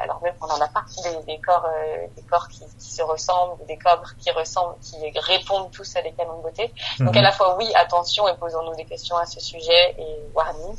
[0.02, 3.02] alors même qu'on n'en a pas des, des corps, euh, des corps qui, qui, se
[3.02, 6.72] ressemblent, des corps qui ressemblent, qui répondent tous à des canons de beauté.
[6.98, 7.24] Donc à mhm.
[7.24, 10.76] la fois oui, attention et posons-nous des questions à ce sujet et warning.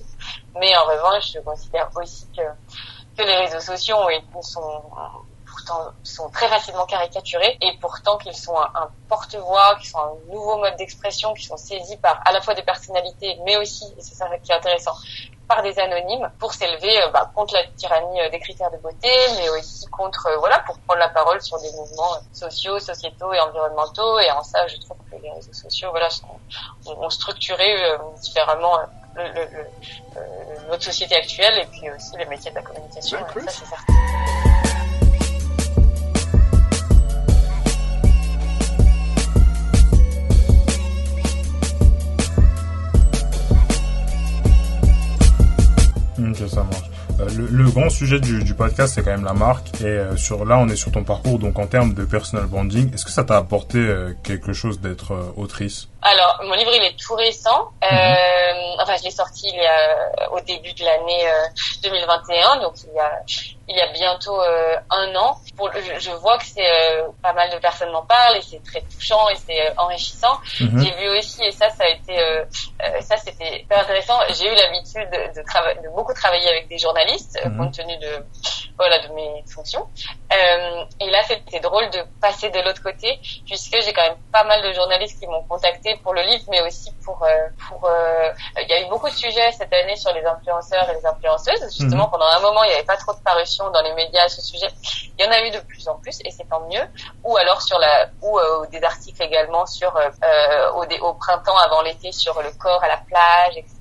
[0.56, 2.42] Mais en revanche, je considère aussi que
[3.18, 3.98] que les réseaux sociaux
[4.42, 4.84] sont
[5.46, 10.14] pourtant sont très facilement caricaturés et pourtant qu'ils sont un, un porte-voix, qu'ils sont un
[10.32, 14.02] nouveau mode d'expression, qui sont saisis par à la fois des personnalités, mais aussi, et
[14.02, 14.96] c'est ça qui est intéressant,
[15.52, 19.10] par des anonymes pour s'élever euh, bah, contre la tyrannie euh, des critères de beauté,
[19.36, 23.40] mais aussi contre, euh, voilà, pour prendre la parole sur des mouvements sociaux, sociétaux et
[23.42, 24.20] environnementaux.
[24.20, 26.08] Et en ça, je trouve que les réseaux sociaux, voilà,
[26.88, 27.76] ont structuré
[28.22, 28.80] différemment
[29.16, 33.18] le, le, notre société actuelle et puis aussi les métiers de la communication.
[33.20, 34.51] Ça, c'est certain.
[46.36, 46.90] Ça marche.
[47.20, 49.68] Euh, le, grand sujet du, podcast, c'est quand même la marque.
[49.82, 51.40] Et euh, sur là, on est sur ton parcours.
[51.40, 55.34] Donc, en termes de personal branding, est-ce que ça t'a apporté euh, quelque chose d'être
[55.38, 55.88] autrice?
[56.02, 57.72] Alors, mon livre, il est tout récent.
[57.82, 58.82] Mhm.
[58.82, 61.26] Enfin, je l'ai sorti il y a, au début de l'année
[61.84, 62.62] 2021.
[62.62, 63.12] Donc, il y a,
[63.72, 65.38] il y a bientôt un an.
[65.58, 66.68] Pour, je, vois que c'est
[67.22, 70.38] pas mal de personnes m'en parlent et c'est très touchant et c'est enrichissant.
[70.60, 70.84] Mhm.
[70.84, 72.16] J'ai vu aussi, et ça, ça a été,
[73.02, 74.20] ça, c'était intéressant.
[74.30, 77.58] J'ai eu l'habitude de, beaucoup travailler avec des journalistes euh, mhm.
[77.58, 78.26] compte tenu de
[78.78, 79.88] voilà de mes fonctions
[80.32, 84.46] Euh, et là, c'était drôle de passer de l'autre côté, puisque j'ai quand même pas
[84.46, 87.84] mal de journalistes qui m'ont contacté pour le livre, mais aussi pour euh, pour.
[87.84, 88.32] Euh,
[88.64, 91.64] il y a eu beaucoup de sujets cette année sur les influenceurs et les influenceuses.
[91.78, 92.12] Justement, mhm.
[92.12, 93.22] pendant un moment, il n'y avait pas trop de
[93.70, 94.68] dans les médias à ce sujet.
[95.18, 96.82] Il y en a eu de plus en plus, et c'est tant mieux.
[97.24, 98.40] Ou alors sur la ou
[98.72, 99.94] des articles également sur
[100.76, 103.78] au, au printemps avant l'été sur le corps à la plage, etc.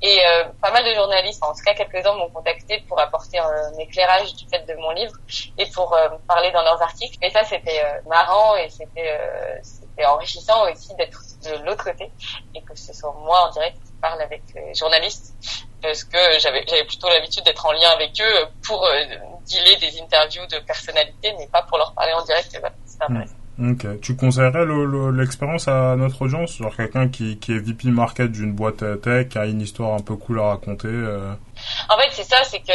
[0.00, 0.20] Et
[0.60, 4.46] pas mal de journalistes, en tout cas quelques-uns, m'ont contacté pour apporter un éclairage du
[4.48, 5.14] fait de mon livre
[5.58, 7.16] et pour euh, parler dans leurs articles.
[7.22, 12.10] Et ça, c'était euh, marrant et c'était euh, c'était enrichissant aussi d'être de l'autre côté
[12.54, 15.34] et que ce soit moi en direct qui parle avec les journalistes
[15.82, 18.88] parce que j'avais j'avais plutôt l'habitude d'être en lien avec eux pour
[19.46, 22.48] dealer des interviews de personnalités mais pas pour leur parler en direct.
[22.86, 23.34] C'est intéressant.
[23.60, 24.00] Ok.
[24.00, 24.64] Tu conseillerais
[25.12, 29.38] l'expérience à notre audience Genre quelqu'un qui, qui est VP Market d'une boîte tech, qui
[29.38, 31.32] a une histoire un peu cool à raconter euh...
[31.90, 32.72] En fait, c'est ça, c'est que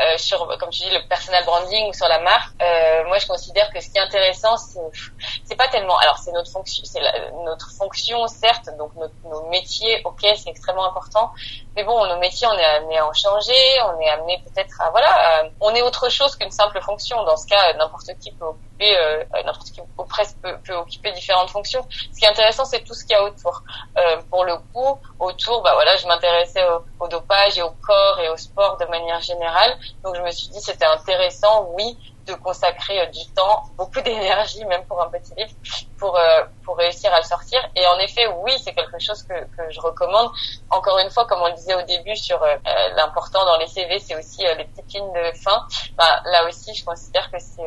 [0.00, 3.18] euh, euh, sur, comme tu dis, le personal branding ou sur la marque, euh, moi
[3.18, 5.96] je considère que ce qui est intéressant, c'est pas tellement.
[5.98, 7.00] Alors c'est notre fonction, c'est
[7.44, 8.92] notre fonction certes, donc
[9.24, 11.32] nos métiers, ok, c'est extrêmement important.
[11.76, 13.52] Mais bon, nos métiers, on est amené à en changer,
[13.86, 17.22] on est amené peut-être à voilà, on est autre chose qu'une simple fonction.
[17.24, 21.12] Dans ce cas, n'importe qui peut occuper, euh, n'importe qui ou presque peut, peut, occuper
[21.12, 21.86] différentes fonctions.
[21.90, 23.62] Ce qui est intéressant, c'est tout ce qu'il y a autour.
[23.98, 28.20] Euh, pour le coup, autour, bah voilà, je m'intéressais au, au dopage et au corps
[28.20, 29.76] et au sport de manière générale.
[30.02, 34.64] Donc je me suis dit c'était intéressant, oui, de consacrer euh, du temps, beaucoup d'énergie,
[34.64, 35.52] même pour un petit livre,
[35.98, 37.60] pour euh, pour réussir à le sortir.
[37.76, 40.30] Et en effet, oui, c'est quelque chose que, que je recommande.
[40.70, 42.56] Encore une fois, comme on le disait au début sur euh,
[42.96, 45.66] l'important dans les CV, c'est aussi les petites lignes de fin.
[45.96, 47.62] Bah, là aussi, je considère que c'est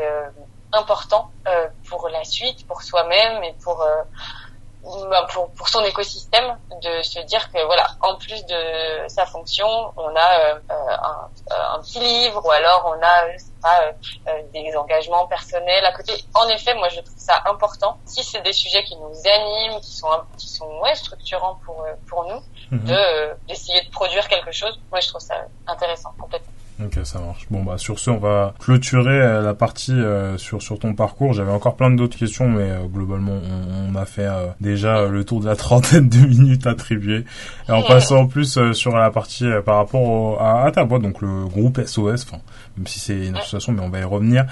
[0.74, 1.32] important
[1.88, 3.86] pour la suite, pour soi-même et pour
[5.10, 9.68] bah, pour, pour, son écosystème de se dire que voilà en plus de sa fonction
[9.98, 11.30] on a euh, un,
[11.76, 13.82] un, petit livre ou alors on a je sais pas
[14.28, 16.14] euh, des engagements personnels à côté.
[16.34, 17.98] En effet moi je trouve ça important.
[18.06, 21.94] Si c'est des sujets qui nous animent qui sont qui sont ouais structurants pour euh,
[22.08, 22.86] pour nous mhm.
[22.86, 25.36] de d'essayer de produire quelque chose moi je trouve ça
[25.68, 27.48] intéressant complètement Ok, ça marche.
[27.50, 31.34] Bon bah sur ce, on va clôturer euh, la partie euh, sur sur ton parcours.
[31.34, 33.40] J'avais encore plein d'autres questions, mais euh, globalement,
[33.90, 34.28] on, a fait
[34.62, 37.26] déjà le tour de la trentaine de minutes attribuées.
[37.68, 41.46] Et en passant en plus sur la partie par rapport à, ta boîte, donc le
[41.46, 42.38] groupe SOS, enfin
[42.78, 44.46] même si c'est une association, mais on va y revenir.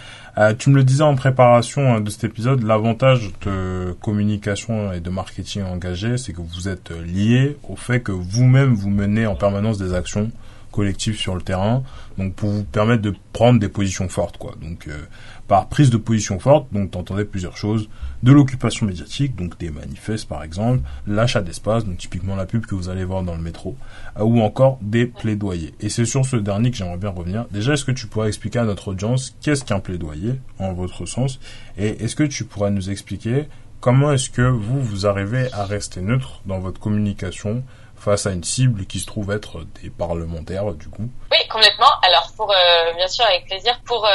[0.57, 5.61] tu me le disais en préparation de cet épisode, l'avantage de communication et de marketing
[5.61, 9.93] engagé, c'est que vous êtes lié au fait que vous-même vous menez en permanence des
[9.93, 10.31] actions
[10.75, 11.83] collectif sur le terrain,
[12.17, 14.55] donc pour vous permettre de prendre des positions fortes, quoi.
[14.61, 15.05] Donc euh,
[15.47, 17.87] par prise de position forte, donc t'entendais plusieurs choses,
[18.23, 22.75] de l'occupation médiatique, donc des manifestes par exemple, l'achat d'espace, donc typiquement la pub que
[22.75, 23.77] vous allez voir dans le métro,
[24.19, 25.73] euh, ou encore des plaidoyers.
[25.79, 27.45] Et c'est sur ce dernier que j'aimerais bien revenir.
[27.51, 31.39] Déjà, est-ce que tu pourrais expliquer à notre audience qu'est-ce qu'un plaidoyer, en votre sens,
[31.77, 33.47] et est-ce que tu pourrais nous expliquer
[33.79, 37.63] comment est-ce que vous, vous arrivez à rester neutre dans votre communication
[38.05, 41.89] face à une cible qui se trouve être des parlementaires du coup Oui, complètement.
[42.03, 44.09] Alors pour euh, bien sûr avec plaisir pour euh,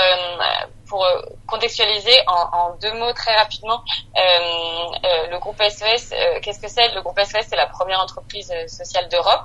[0.92, 3.82] euh, contextualiser en, deux mots très rapidement
[4.16, 6.94] le groupe SOS qu'est-ce que c'est?
[6.94, 9.44] Le groupe SOS c'est la première entreprise sociale d'Europe.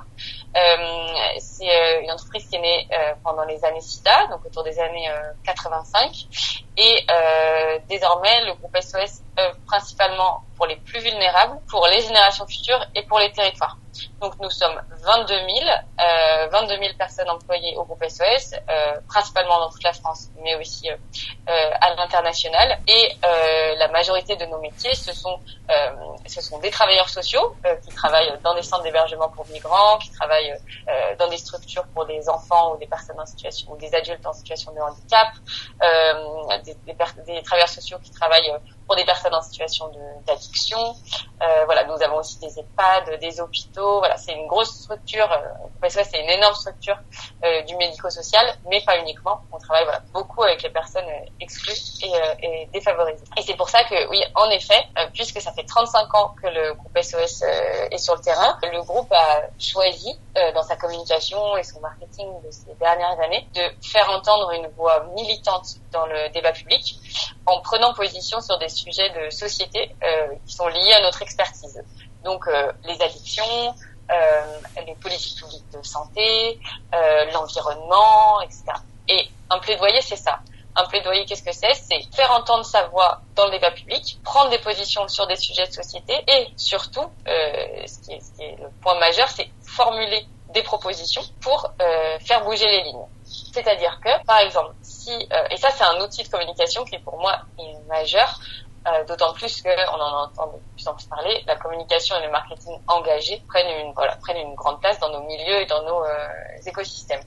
[1.38, 2.88] c'est une entreprise qui est née
[3.22, 5.08] pendant les années SIDA, donc autour des années
[5.44, 6.26] 85
[6.76, 7.06] et
[7.88, 9.22] désormais le groupe SOS
[9.66, 13.76] principalement pour les plus vulnérables, pour les générations futures et pour les territoires.
[14.20, 15.48] Donc nous sommes 22 000,
[16.00, 20.54] euh, 22 000 personnes employées au groupe SOS, euh, principalement dans toute la France, mais
[20.56, 20.96] aussi euh,
[21.48, 22.78] euh à l'international.
[22.86, 23.16] Et
[23.78, 25.38] la majorité de nos métiers, ce sont,
[26.62, 27.54] des travailleurs sociaux
[27.84, 30.54] qui travaillent dans des centres d'hébergement pour migrants, qui travaillent
[31.18, 34.32] dans des structures pour des enfants ou des personnes en situation ou des adultes en
[34.32, 35.28] situation de handicap,
[37.26, 38.52] des travailleurs sociaux qui travaillent
[38.86, 39.90] pour des personnes en situation
[40.26, 40.78] d'addiction.
[41.42, 43.98] Euh, voilà, nous avons aussi des EHPAD, des hôpitaux.
[43.98, 45.30] Voilà, c'est une grosse structure.
[45.30, 46.96] Euh, c'est une énorme structure
[47.44, 49.40] euh, du médico-social, mais pas uniquement.
[49.52, 53.24] On travaille voilà, beaucoup avec les personnes euh, exclues et, euh, et, défavorisées.
[53.36, 54.82] Et c'est pour ça que, oui, en effet,
[55.14, 57.42] puisque ça fait 35 ans que le groupe SOS
[57.90, 60.18] est sur le terrain, le groupe a choisi
[60.54, 65.04] dans sa communication et son marketing de ces dernières années de faire entendre une voix
[65.14, 66.98] militante dans le débat public
[67.46, 71.82] en prenant position sur des sujets de société euh, qui sont liés à notre expertise.
[72.24, 73.74] Donc euh, les addictions,
[74.10, 76.58] euh, les politiques publiques de santé,
[77.32, 78.64] l'environnement, etc.
[79.08, 80.40] Et un plaidoyer, c'est ça.
[80.78, 81.72] Un plaidoyer, qu'est-ce que c'est?
[81.74, 85.66] C'est faire entendre sa voix dans le débat public, prendre des positions sur des sujets
[85.66, 91.72] de société et surtout, ce qui, est, le point majeur, c'est formuler des propositions pour
[92.20, 93.06] faire bouger les lignes.
[93.54, 94.74] C'est-à-dire que, par exemple,
[95.10, 98.40] euh, et ça c'est un outil de communication qui pour moi est majeur,
[98.88, 102.30] euh, d'autant plus qu'on en entend de plus en plus parler, la communication et le
[102.30, 106.04] marketing engagé prennent une, voilà, prennent une grande place dans nos milieux et dans nos
[106.04, 106.28] euh,
[106.66, 107.22] écosystèmes.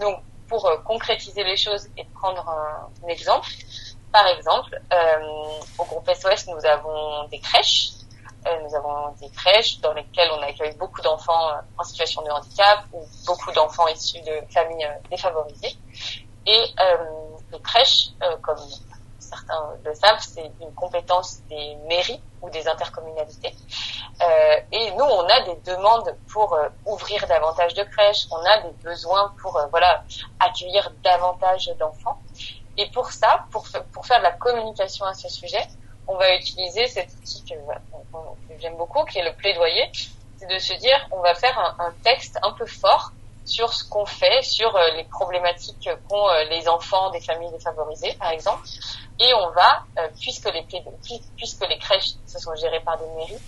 [0.00, 3.48] Donc pour concrétiser les choses et prendre un, exemple,
[4.12, 4.78] par exemple,
[5.78, 7.92] au groupe SOS, nous avons des crèches
[8.44, 13.00] nous avons des crèches dans lesquelles on accueille beaucoup d'enfants en situation de handicap ou
[13.24, 15.76] beaucoup d'enfants issus de familles défavorisées.
[16.46, 16.96] Et euh,
[17.52, 18.58] les crèches, euh, comme
[19.18, 23.54] certains le savent, c'est une compétence des mairies ou des intercommunalités.
[24.22, 28.62] Euh, et nous, on a des demandes pour euh, ouvrir davantage de crèches, on a
[28.62, 30.04] des besoins pour voilà
[30.40, 32.20] accueillir davantage d'enfants.
[32.76, 35.66] Et pour ça, pour, pour faire de la communication à ce sujet,
[36.08, 37.54] on va utiliser cet outil que,
[38.58, 39.90] j'aime beaucoup, qui est le plaidoyer.
[40.38, 43.12] C'est de se dire, on va faire un texte un peu fort
[43.44, 48.12] sur ce qu'on fait, sur euh, les problématiques qu'ont euh, les enfants des familles défavorisées,
[48.14, 48.66] par exemple.
[49.18, 53.38] Et on va, euh, puisque les crèches se sont gérées par des mairies,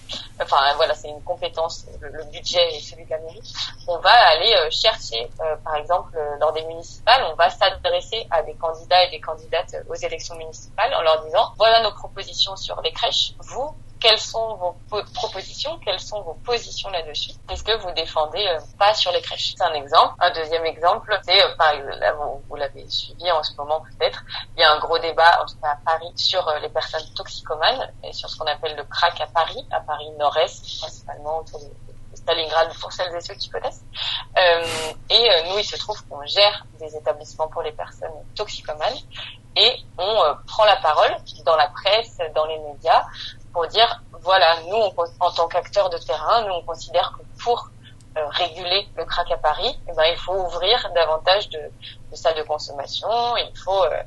[0.41, 3.43] enfin voilà, c'est une compétence, le, budget est celui de la mairie.
[3.89, 5.31] On va aller chercher,
[5.65, 9.95] par exemple, lors des municipales, on va s'adresser à des candidats et des candidates aux
[9.95, 13.35] élections municipales en leur disant voilà nos propositions sur les crèches.
[13.41, 13.75] Vous,
[14.05, 17.31] quelles sont vos propositions, quelles sont vos positions là-dessus?
[17.51, 19.55] Est-ce que vous défendez euh, pas sur les crèches?
[19.57, 20.13] C'est un exemple.
[20.21, 22.13] Un deuxième exemple, c'est euh, par là,
[22.47, 24.23] vous, l'avez suivi en ce moment peut-être.
[24.57, 27.09] Il y a un gros débat en tout cas à Paris sur euh, les personnes
[27.17, 31.61] toxicomanes et sur ce qu'on appelle le crack à Paris, à Paris Nord-Est principalement autour
[31.61, 31.71] de
[32.15, 33.85] Stalingrad pour celles et ceux qui connaissent.
[34.37, 38.99] Et nous, il se trouve qu'on gère des établissements pour les personnes toxicomanes
[39.57, 41.15] et on prend la parole
[41.45, 43.05] dans la presse, dans les médias,
[43.55, 44.91] pour dire voilà, nous
[45.21, 47.71] en tant qu'acteurs de terrain, nous on considère que pour
[48.17, 51.59] euh, réguler le crack à Paris, eh ben, il faut ouvrir davantage de,
[52.11, 54.03] de salles de consommation, il faut euh,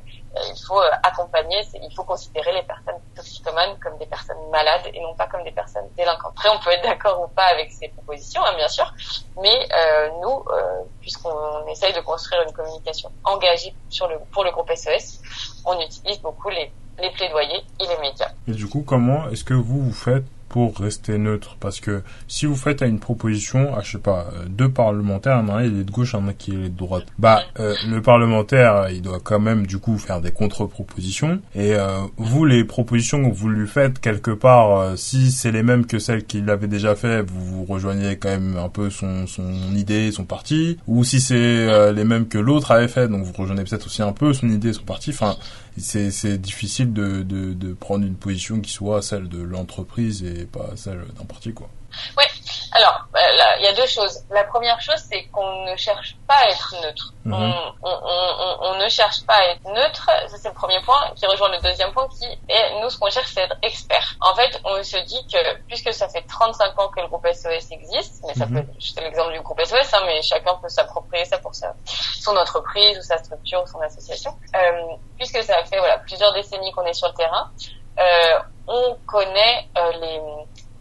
[0.49, 4.99] il faut euh, accompagner, il faut considérer les personnes toxicomanes comme des personnes malades et
[5.01, 6.33] non pas comme des personnes délinquantes.
[6.35, 8.91] Après, on peut être d'accord ou pas avec ces propositions, hein, bien sûr,
[9.37, 14.51] mais euh, nous, euh, puisqu'on essaye de construire une communication engagée sur le, pour le
[14.51, 15.21] groupe SES,
[15.65, 18.31] on utilise beaucoup les les plaidoyers et les médias.
[18.47, 21.57] Et du coup, comment est-ce que vous vous faites pour rester neutre?
[21.59, 25.35] Parce que si vous faites à une proposition à je sais pas euh, deux parlementaires
[25.37, 29.01] un il est de gauche un qui est de droite bah euh, le parlementaire il
[29.01, 31.41] doit quand même du coup faire des contre-propositions.
[31.53, 35.85] Et euh, vous les propositions que vous lui faites quelque part si c'est les mêmes
[35.85, 39.51] que celles qu'il avait déjà fait vous, vous rejoignez quand même un peu son son
[39.75, 40.77] idée son parti.
[40.87, 44.13] Ou si c'est les mêmes que l'autre avait fait donc vous rejoignez peut-être aussi un
[44.13, 45.09] peu son idée son parti.
[45.09, 45.35] Enfin
[45.77, 50.75] c'est difficile de, de de prendre une position qui soit celle de l'entreprise et pas
[50.75, 51.69] celle d'un parti, quoi.
[52.17, 52.27] Ouais.
[52.73, 53.19] Alors, bah,
[53.57, 54.23] il y a deux choses.
[54.29, 57.13] La première chose, c'est qu'on ne cherche pas à être neutre.
[57.25, 57.33] Mhm.
[57.33, 60.09] on, on, on, ne cherche pas à être neutre.
[60.27, 63.09] Ça, c'est le premier point qui rejoint le deuxième point qui est, nous, ce qu'on
[63.09, 64.15] cherche, c'est être expert.
[64.21, 67.71] En fait, on se dit que, puisque ça fait 35 ans que le groupe SOS
[67.71, 68.65] existe, mais ça mhm.
[68.65, 71.73] peut, c'est l'exemple du groupe SOS, hein, mais chacun peut s'approprier ça pour sa,
[72.19, 74.35] son entreprise ou sa structure ou son association.
[74.55, 77.51] Euh, puisque ça fait, voilà, plusieurs décennies qu'on est sur le terrain,
[77.99, 80.21] euh, on connaît euh, les,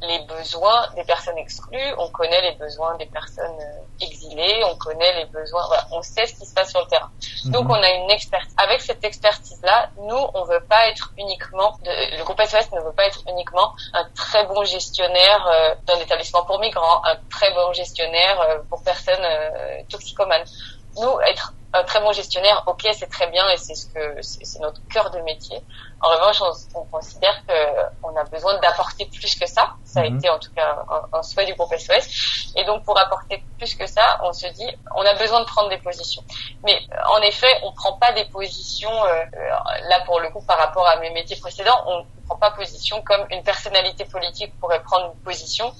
[0.02, 5.14] les besoins des personnes exclues, on connaît les besoins des personnes euh, exilées, on connaît
[5.14, 7.10] les besoins, voilà, on sait ce qui se passe sur le terrain.
[7.44, 7.52] Mhm.
[7.52, 8.54] Donc on a une expertise.
[8.58, 12.92] Avec cette expertise-là, nous, on veut pas être uniquement, de, le groupe SOS ne veut
[12.92, 17.72] pas être uniquement un très bon gestionnaire euh, d'un établissement pour migrants, un très bon
[17.72, 19.26] gestionnaire euh, pour personnes
[19.88, 20.44] toxicomanes.
[20.98, 24.60] Nous, être un très bon gestionnaire, ok, c'est très bien et c'est ce que c'est
[24.60, 25.62] notre cœur de métier.
[26.00, 26.42] En revanche,
[26.74, 27.42] on, considère
[28.00, 29.74] qu'on a besoin d'apporter plus que ça.
[29.84, 30.18] Ça a mhm.
[30.18, 32.52] été en tout cas un, souhait du groupe SOS.
[32.56, 35.68] Et donc, pour apporter plus que ça, on se dit, on a besoin de prendre
[35.68, 36.22] des positions.
[36.64, 39.04] Mais en effet, on prend pas des positions.
[39.04, 39.24] Euh,
[39.88, 43.02] là, pour le coup, par rapport à mes métiers précédents, on ne prend pas position
[43.02, 45.72] comme une personnalité politique pourrait prendre une position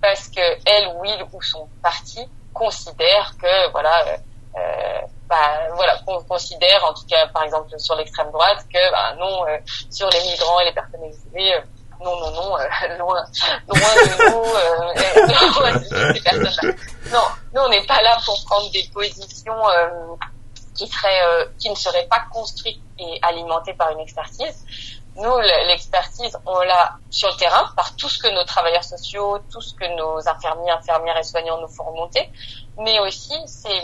[0.00, 4.06] parce que elle ou il ou son parti considère que voilà.
[4.08, 4.16] Euh,
[4.56, 5.36] euh, bah,
[5.74, 9.58] voilà, qu'on considère, en tout cas par exemple sur l'extrême droite, que bah, non, euh,
[9.90, 11.60] sur les migrants et les personnes exilées, euh,
[12.04, 12.56] non, non, non,
[12.98, 13.24] loin,
[13.68, 14.18] loin de
[15.78, 16.72] nous, ces personnes-là.
[17.12, 19.62] Non, nous on n'est pas là pour prendre des positions
[20.76, 24.64] qui seraient, qui ne seraient pas construites et alimentées par une expertise.
[25.16, 29.62] Nous, l'expertise, on l'a sur le terrain par tout ce que nos travailleurs sociaux, tout
[29.62, 32.30] ce que nos infirmiers, infirmières et soignants nous font remonter
[32.78, 33.82] mais aussi c'est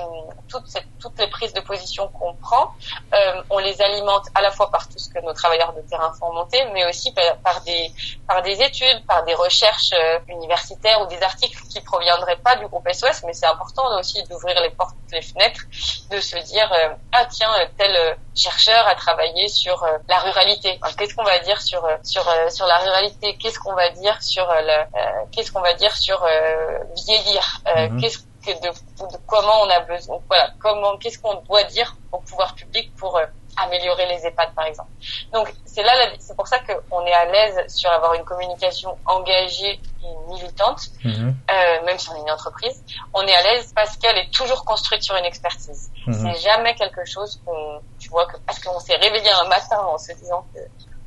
[0.49, 0.67] toutes,
[1.01, 2.73] toutes les prises de position qu'on prend,
[3.15, 6.13] euh, on les alimente à la fois par tout ce que nos travailleurs de terrain
[6.13, 7.91] font monter, mais aussi par, des
[8.29, 12.67] par des études, par des recherches euh, universitaires ou des articles qui proviendraient pas du
[12.67, 15.63] groupe SOS, mais c'est important aussi d'ouvrir les portes, les fenêtres,
[16.11, 20.79] de se dire euh, ah tiens tel chercheur a travaillé sur la ruralité.
[20.99, 23.37] qu'est-ce qu'on va dire sur sur sur la ruralité?
[23.39, 26.27] Qu'est-ce qu'on va dire sur le qu'est-ce qu'on va dire sur
[27.07, 27.61] vieillir?
[27.77, 28.01] Mhm.
[28.01, 28.71] Qu'est-ce que de,
[29.27, 33.25] comment on a besoin, voilà, comment, qu'est-ce qu'on doit dire au pouvoir public pour euh,
[33.57, 34.91] améliorer les EHPAD par exemple.
[35.33, 39.81] Donc c'est là, c'est pour ça qu'on est à l'aise sur avoir une communication engagée
[40.05, 41.35] et militante, mhm.
[41.51, 42.83] euh, même si on est une entreprise.
[43.15, 45.91] On est à l'aise parce qu'elle est toujours construite sur une expertise.
[46.07, 46.15] Mhm.
[46.15, 49.99] C'est jamais quelque chose qu'on, tu vois, que parce qu'on s'est réveillé un matin en
[49.99, 50.61] se disant que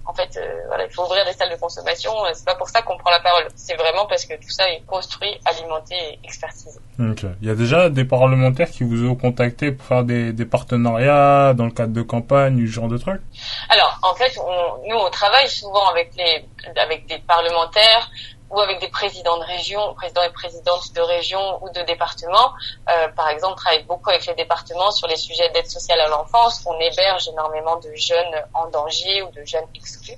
[0.06, 2.12] en fait, euh, voilà, il faut ouvrir des salles de consommation.
[2.26, 3.48] Euh, c'est pas pour ça qu'on prend la parole.
[3.56, 6.80] C'est vraiment parce que tout ça est construit, alimenté et expertisé.
[7.00, 7.26] Ok.
[7.42, 11.54] Il y a déjà des parlementaires qui vous ont contacté pour faire des, des partenariats
[11.54, 13.22] dans le cadre de campagne, ce genre de trucs?
[13.70, 16.46] Alors, en fait, on, nous, on travaille souvent avec les,
[16.78, 18.10] avec des parlementaires,
[18.50, 22.54] ou avec des présidents de région, présidents et présidentes de région ou de départements.
[22.90, 26.08] Euh, par exemple, on travaille beaucoup avec les départements sur les sujets d'aide sociale à
[26.08, 26.64] l'enfance.
[26.66, 30.18] On héberge énormément de jeunes en danger ou de jeunes exclus.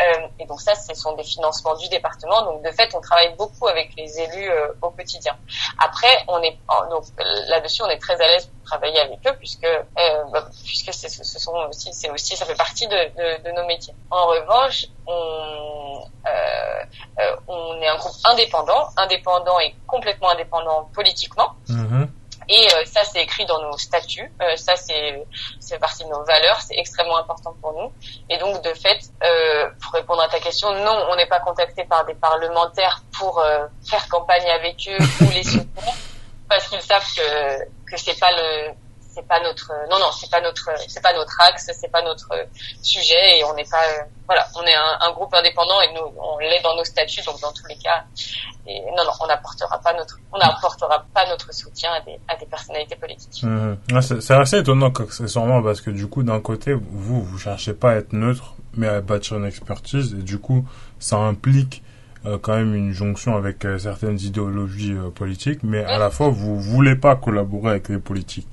[0.00, 2.42] Euh, et donc ça, ce sont des financements du département.
[2.42, 5.36] Donc de fait, on travaille beaucoup avec les élus euh, au quotidien.
[5.78, 6.58] Après, on est
[6.90, 7.04] donc
[7.48, 11.38] là-dessus, on est très à l'aise pour travailler avec eux puisque euh, bah, puisque ce
[11.38, 13.94] sont aussi, c'est aussi, ça fait partie de, de, de, nos métiers.
[14.10, 16.84] En revanche, on euh,
[17.20, 21.54] euh, on est un groupe indépendant, indépendant et complètement indépendant politiquement.
[21.68, 22.08] Mm-hmm.
[22.48, 24.32] Et euh, ça, c'est écrit dans nos statuts.
[24.40, 25.24] Euh, ça, c'est
[25.58, 26.60] c'est partie de nos valeurs.
[26.60, 27.92] C'est extrêmement important pour nous.
[28.30, 31.84] Et donc, de fait, euh, pour répondre à ta question, non, on n'est pas contacté
[31.84, 35.94] par des parlementaires pour euh, faire campagne avec eux ou les soutenir,
[36.48, 38.74] parce qu'ils savent que que c'est pas le
[39.16, 42.28] c'est pas notre non non c'est pas notre c'est pas notre axe c'est pas notre
[42.82, 43.82] sujet et on n'est pas
[44.26, 47.40] voilà on est un, un, groupe indépendant et nous on l'est dans nos statuts donc
[47.40, 48.04] dans tous les cas
[48.66, 52.36] et non non on n'apportera pas notre on n'apportera pas notre soutien à des à
[52.36, 54.00] des personnalités politiques mmh.
[54.02, 54.92] c'est assez étonnant
[55.26, 58.88] sûrement parce que du coup d'un côté vous vous cherchez pas à être neutre mais
[58.88, 61.82] à bâtir une expertise et du coup ça implique
[62.26, 66.28] euh, quand même une jonction avec euh, certaines idéologies euh, politiques, mais à la fois
[66.28, 68.48] vous voulez pas collaborer avec les politiques.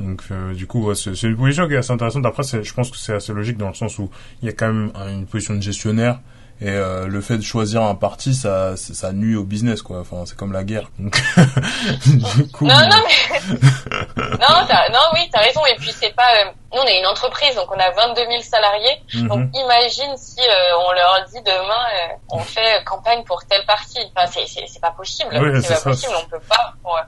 [0.00, 2.26] Donc euh, du coup, c'est une position qui est assez intéressante.
[2.26, 4.10] Après, je pense que c'est assez logique dans le sens où
[4.42, 6.20] il y a quand même une position de gestionnaire
[6.58, 10.00] et euh, le fait de choisir un parti, ça, ça nuit au business, quoi.
[10.00, 10.88] Enfin, c'est comme la guerre.
[10.98, 13.54] du coup, non, non, mais...
[14.16, 15.60] non, non, oui, t'as raison.
[15.66, 18.40] Et puis c'est pas, euh, nous on est une entreprise, donc on a 22 000
[18.40, 19.02] salariés.
[19.14, 19.28] Mhm.
[19.28, 20.40] Donc imagine si
[20.88, 23.98] on leur dit demain, on fait campagne pour tel parti.
[24.16, 25.38] Enfin, c'est pas possible.
[25.62, 26.14] c'est pas possible.
[26.24, 26.98] On peut pas pour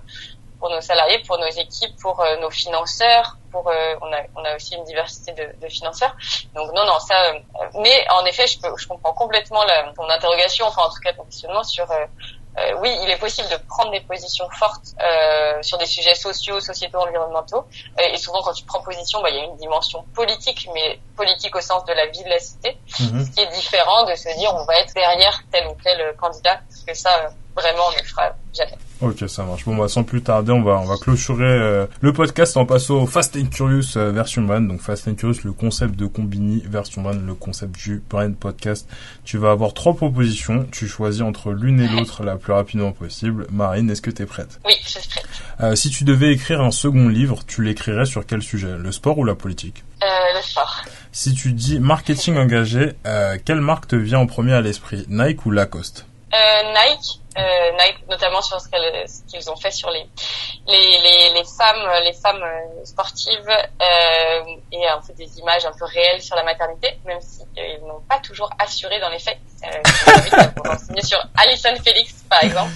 [0.69, 4.57] nos salariés, pour nos équipes, pour euh, nos financeurs, pour euh, on a on a
[4.57, 6.15] aussi une diversité de, de financeurs.
[6.55, 7.39] Donc non non ça euh,
[7.81, 11.13] mais en effet je peux je comprends complètement la, ton interrogation enfin en tout cas
[11.13, 11.87] ton questionnement sur
[12.81, 16.99] oui, il est possible de prendre des positions fortes euh, sur des sujets sociaux, sociétaux,
[16.99, 17.65] environnementaux.
[18.01, 21.55] et souvent, quand tu prends position, bah, il y a une dimension politique, mais politique
[21.55, 23.25] au sens de la vie de la cité, mhm.
[23.25, 26.61] ce qui est différent de se dire on va être derrière tel ou tel candidat,
[26.69, 28.79] parce que ça, vraiment, on ne le fera jamais.
[29.01, 29.65] Ok, ça marche.
[29.65, 32.97] Bon, bah, sans plus tarder, on va, on va clôturer euh, le podcast en passant
[32.97, 34.63] au Fast and Curious euh, version 1.
[34.63, 38.89] Donc, Fast and Curious, le concept de Combini version 1, le concept du Brain Podcast.
[39.25, 40.67] Tu vas avoir trois propositions.
[40.73, 43.47] Tu choisis entre l'une et l'autre la plus rapidement possible.
[43.53, 44.59] Marine, est-ce que tu es prête?
[44.65, 45.27] Oui, je suis prête.
[45.61, 48.77] Euh, si tu devais écrire un second livre, tu l'écrirais sur quel sujet?
[48.77, 49.85] Le sport ou la politique?
[50.03, 50.85] Le sport.
[51.13, 52.93] Si tu dis marketing engagé,
[53.45, 55.05] quelle marque te vient en premier à l'esprit?
[55.09, 56.07] Nike ou Lacoste?
[56.33, 57.71] Nike euh,
[58.09, 58.69] notamment sur ce
[59.27, 60.07] qu'ils ont fait sur les,
[60.67, 65.85] les, les, femmes, les femmes euh, sportives euh, et un peu des images un peu
[65.85, 69.39] réelles sur la maternité, même si ils n'ont pas toujours assuré dans les faits.
[69.65, 72.73] Euh, sur Alison Felix, par exemple,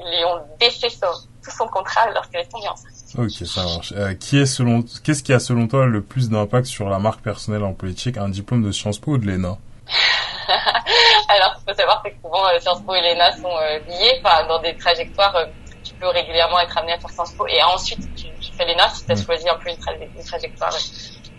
[0.00, 2.92] ils lui ont défait tout son contrat lorsqu'elle est tombée enceinte.
[3.16, 3.94] Ok, ça marche.
[4.18, 7.64] Qui est selon, qu'est-ce qui a selon toi le plus d'impact sur la marque personnelle
[7.64, 9.56] en politique, un diplôme de Sciences Po ou de l'ENA?
[11.28, 14.46] Alors, il faut savoir que souvent euh, Sciences Po et l'ENA sont euh, liés, enfin,
[14.46, 15.46] dans des trajectoires, euh,
[15.84, 18.26] tu peux régulièrement être amené à faire Sciences Po et ensuite tu,
[18.56, 19.24] fais l'ENA si tu as mm.
[19.24, 20.72] choisi un peu une, trajectoire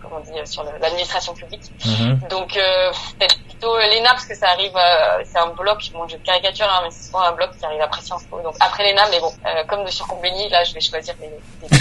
[0.02, 1.64] comment on dit, sur l'administration publique.
[1.86, 2.28] Mm-hmm.
[2.30, 4.78] Donc peut-être plutôt l'ENA parce que ça arrive,
[5.26, 8.02] c'est un bloc, bon je caricature, hein, mais c'est souvent un bloc qui arrive après
[8.02, 8.40] Sciences Po.
[8.42, 9.32] Donc après l'ENA, mais bon,
[9.68, 11.30] comme de Combini, là je vais choisir les.
[11.62, 11.78] les...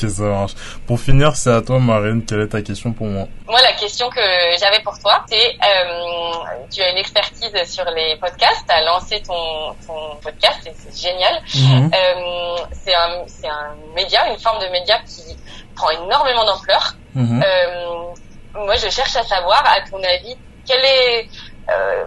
[0.04, 0.52] ok, ça marche.
[0.86, 2.24] Pour finir, c'est à toi, Marine.
[2.24, 3.26] Quelle est ta question pour moi?
[3.46, 4.20] Moi, la question que
[4.58, 5.56] j'avais pour toi, c'est
[6.70, 11.08] tu as une expertise sur les podcasts, tu as lancé ton, ton podcast et c'est
[11.08, 11.42] génial.
[11.54, 11.90] Mm-hmm.
[12.72, 15.36] c'est un, c'est un média, une forme de média qui
[15.80, 16.94] prend énormément d'ampleur.
[17.14, 17.42] Mhm.
[17.42, 18.14] Euh,
[18.54, 21.28] moi, je cherche à savoir, à ton avis, quel est,
[21.70, 22.04] euh,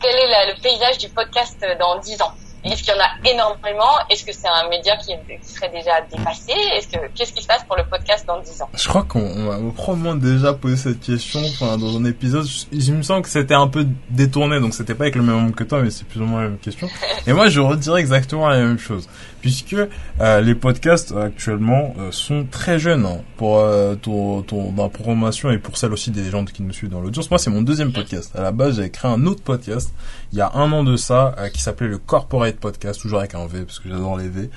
[0.00, 2.34] quel est le paysage du podcast dans 10 ans
[2.72, 3.92] est-ce qu'il y en a énormément?
[4.10, 6.52] Est-ce que c'est un média qui, qui, serait déjà dépassé?
[6.76, 8.68] Est-ce que qu'est-ce qui se passe pour le podcast dans 10 ans?
[8.74, 12.46] Je crois qu'on m'a probablement déjà posé cette question enfin, dans un épisode.
[12.72, 15.54] Il me semble que c'était un peu détourné, donc c'était pas avec le même nombre
[15.54, 16.88] que toi, mais c'est plus ou moins la même question.
[17.26, 19.08] Et moi, je redirais exactement la même chose,
[19.40, 19.76] puisque
[20.20, 25.50] euh, les podcasts actuellement euh, sont très jeunes hein, pour euh, ton, ton, ma programmation
[25.50, 27.30] et pour celle aussi des gens qui nous suivent dans l'audience.
[27.30, 28.32] Moi, c'est mon deuxième podcast.
[28.36, 29.92] À la base, j'avais créé un autre podcast
[30.32, 33.46] il y a un an de ça qui s'appelait le Corporate Podcast, toujours avec un
[33.46, 34.50] V parce que j'adore les V.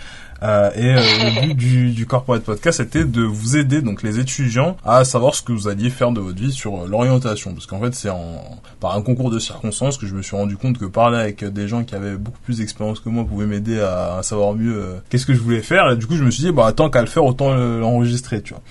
[0.44, 4.20] Euh, et euh, le but du, du corporate podcast c'était de vous aider donc les
[4.20, 7.54] étudiants à savoir ce que vous alliez faire de votre vie sur euh, l'orientation.
[7.54, 10.56] Parce qu'en fait c'est en par un concours de circonstances que je me suis rendu
[10.56, 13.80] compte que parler avec des gens qui avaient beaucoup plus d'expérience que moi pouvait m'aider
[13.80, 15.92] à, savoir mieux qu'est-ce que je voulais faire.
[15.92, 18.54] Et du coup je me suis dit bah tant qu'à le faire autant l'enregistrer tu
[18.54, 18.62] vois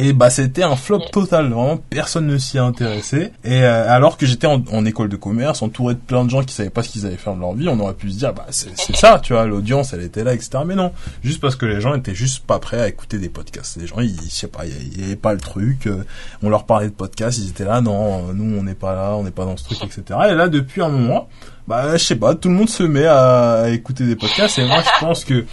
[0.00, 3.32] et bah c'était un flop total, vraiment personne ne s'y intéressait.
[3.42, 6.54] Et euh, alors que j'étais en, école de commerce, entouré de plein de gens qui
[6.54, 8.46] savaient pas ce qu'ils allaient faire de leur vie, on aurait pu se dire bah
[8.50, 10.60] c'est ça, tu vois, l'audience elle était là, etc.
[10.64, 10.92] Mais non,
[11.24, 13.76] juste parce que les gens étaient juste pas prêts à écouter des podcasts.
[13.76, 15.88] Les gens, ils, je sais pas, il y, avait pas le truc.
[15.88, 16.04] Euh,
[16.44, 19.24] on leur parlait de podcasts, ils étaient là, non, nous on n'est pas là, on
[19.24, 20.02] n'est pas dans ce truc, etc.
[20.30, 21.28] Et là depuis un moment,
[21.66, 24.60] bah je sais pas, tout le monde se met à, à écouter des podcasts.
[24.60, 25.44] Et moi je pense que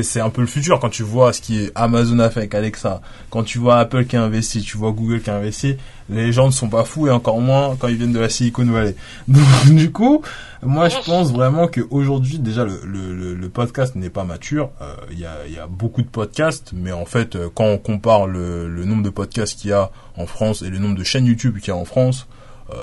[0.00, 2.54] c'est un peu le futur quand tu vois ce qui est Amazon a fait avec
[2.54, 5.76] Alexa, quand tu vois Apple qui a investi, tu vois Google qui a investi,
[6.08, 8.64] les gens ne sont pas fous et encore moins quand ils viennent de la Silicon
[8.64, 8.94] Valley.
[9.28, 10.22] Donc du coup,
[10.62, 14.70] moi je pense vraiment qu'aujourd'hui déjà le, le, podcast n'est pas mature.
[14.80, 18.68] Euh, il y, a, beaucoup de podcasts, mais en fait euh, quand on compare le,
[18.68, 21.58] le nombre de podcasts qu'il y a en France et le nombre de chaînes YouTube
[21.58, 22.26] qu'il y a en France,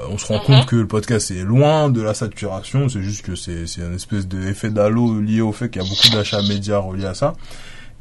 [0.10, 0.66] on se rend compte mhm.
[0.66, 4.28] que le podcast est loin de la saturation, c'est juste que c'est c'est une espèce
[4.28, 7.34] d'effet d'halo lié au fait qu'il y a beaucoup d'achats médias reliés à ça.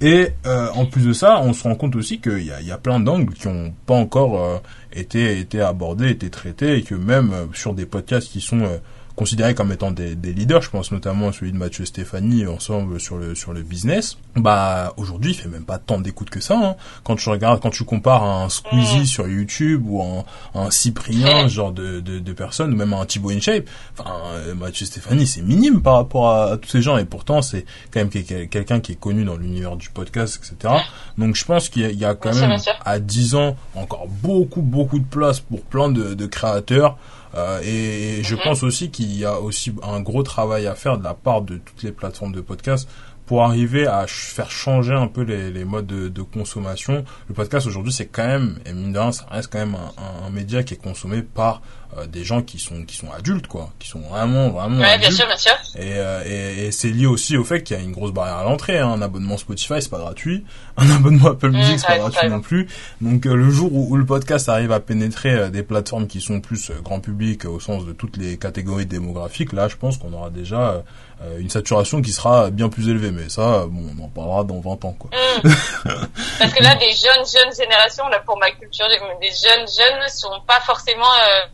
[0.00, 2.70] Et euh, en plus de ça, on se rend compte aussi qu'il y a, y
[2.70, 4.58] a plein d'angles qui ont pas encore euh,
[4.92, 8.80] été été abordés, été traités, et que même sur des podcasts qui sont
[9.18, 13.00] considérés comme étant des, des, leaders, je pense notamment à celui de Mathieu Stéphanie ensemble
[13.00, 14.16] sur le sur le business.
[14.36, 16.56] Bah aujourd'hui, il fait même pas tant d'écoute que ça.
[16.56, 16.76] Hein.
[17.02, 19.06] Quand tu regardes, quand tu compares un Squeezie mm.
[19.06, 23.30] sur YouTube ou un, un Cyprien, genre de, de, de personnes, ou même un Thibaut
[23.30, 27.42] InShape, enfin euh, Mathieu Stéphanie, c'est minime par rapport à, tous ces gens et pourtant
[27.42, 30.74] c'est quand même quelqu'un qui est connu dans l'univers du podcast, etc.
[31.18, 35.04] Donc je pense qu'il y, a quand même à 10 ans encore beaucoup beaucoup de
[35.04, 36.96] place pour plein de, de créateurs.
[37.34, 41.04] Euh, et, je pense aussi qu'il y a aussi un gros travail à faire de
[41.04, 42.88] la part de toutes les plateformes de podcast
[43.26, 47.04] pour arriver à faire changer un peu les, les modes de, de, consommation.
[47.28, 50.26] Le podcast aujourd'hui, c'est quand même, et mine de rien, ça reste quand même un,
[50.26, 51.60] un, média qui est consommé par
[51.96, 55.10] euh, des gens qui sont qui sont adultes, quoi, qui sont vraiment vraiment ouais, Bien
[55.10, 55.52] sûr, bien sûr.
[55.76, 58.36] Et, euh, et, et c'est lié aussi au fait qu'il y a une grosse barrière
[58.36, 58.78] à l'entrée.
[58.78, 58.88] Hein.
[58.88, 60.44] Un abonnement Spotify, c'est pas gratuit.
[60.76, 62.68] Un abonnement Apple mmh, Music, c'est pas gratuit non plus.
[63.00, 66.40] Donc euh, le jour où, où, le podcast arrive à pénétrer des plateformes qui sont
[66.40, 70.30] plus grand public au sens de toutes les catégories démographiques, là, je pense qu'on aura
[70.30, 70.84] déjà
[71.20, 73.10] euh, une saturation qui sera bien plus élevée.
[73.10, 75.10] Mais ça, bon, on en parlera dans 20 ans, quoi.
[75.12, 75.50] Mmh.
[76.38, 80.08] Parce que là, des jeunes, jeunes générations, là, pour ma culture, des jeunes, jeunes ne
[80.08, 81.46] sont pas forcément euh,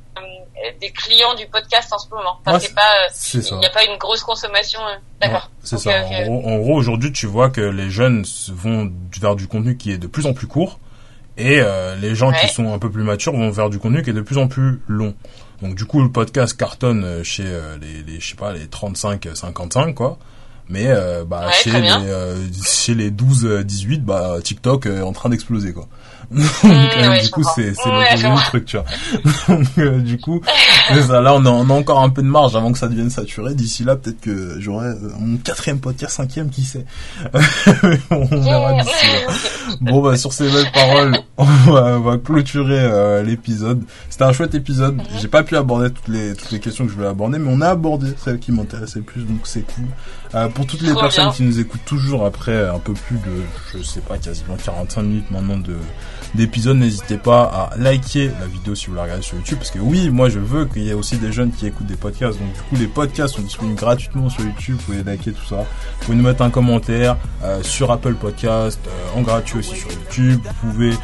[0.81, 2.39] des clients du podcast en ce moment.
[2.45, 4.81] Enfin, c'est pas, il n'y a pas une grosse consommation.
[4.81, 5.51] Euh, d'accord.
[5.62, 6.05] c'est ça.
[6.29, 8.91] En gros, aujourd'hui, tu vois que les jeunes vont
[9.21, 10.79] vers du contenu qui est de plus en plus court.
[11.37, 11.61] Et
[12.01, 14.21] les gens qui sont un peu plus matures vont vers du contenu qui est de
[14.21, 15.15] plus en plus long.
[15.62, 18.67] Donc du coup le podcast cartonne euh, chez euh, les, les je sais pas les
[18.67, 20.19] 35 55 quoi.
[20.69, 21.91] Mais euh, bah chez, les,
[22.65, 25.87] chez les 12 18 bah TikTok est en train d'exploser quoi.
[26.35, 28.87] Donc, du coup, c'est c'est le truc, tu vois.
[29.49, 30.41] Donc, euh, du coup,
[31.07, 33.11] ça, là, on a, on a, encore un peu de marge avant que ça devienne
[33.11, 33.55] saturé.
[33.55, 36.87] D'ici là, peut-être que j'aurai euh, mon quatrième podcast, cinquième, qui sait.
[38.11, 39.33] on verra d'ici là.
[39.81, 43.83] Bon, bah, sur ces belles paroles, on va, on va clôturer euh, l'épisode.
[44.09, 44.97] C'était un chouette épisode.
[44.97, 45.05] Mhm.
[45.21, 47.61] J'ai pas pu aborder toutes les toutes les questions que je voulais aborder, mais on
[47.61, 49.85] a abordé celles qui m'intéressaient le plus, donc c'est cool.
[50.55, 53.42] Pour toutes les personnes qui nous écoutent toujours après un peu plus de,
[53.72, 55.76] je sais pas, quasiment 45 minutes maintenant de
[56.34, 59.78] d'épisodes, n'hésitez pas à liker la vidéo si vous la regardez sur YouTube, parce que
[59.78, 62.52] oui, moi je veux qu'il y ait aussi des jeunes qui écoutent des podcasts, donc
[62.52, 66.05] du coup les podcasts sont disponibles gratuitement sur YouTube, vous pouvez liker tout ça, vous
[66.05, 70.40] pouvez nous mettre un commentaire euh, sur Apple Podcast, euh, en gratuit aussi sur YouTube,
[70.44, 70.94] vous pouvez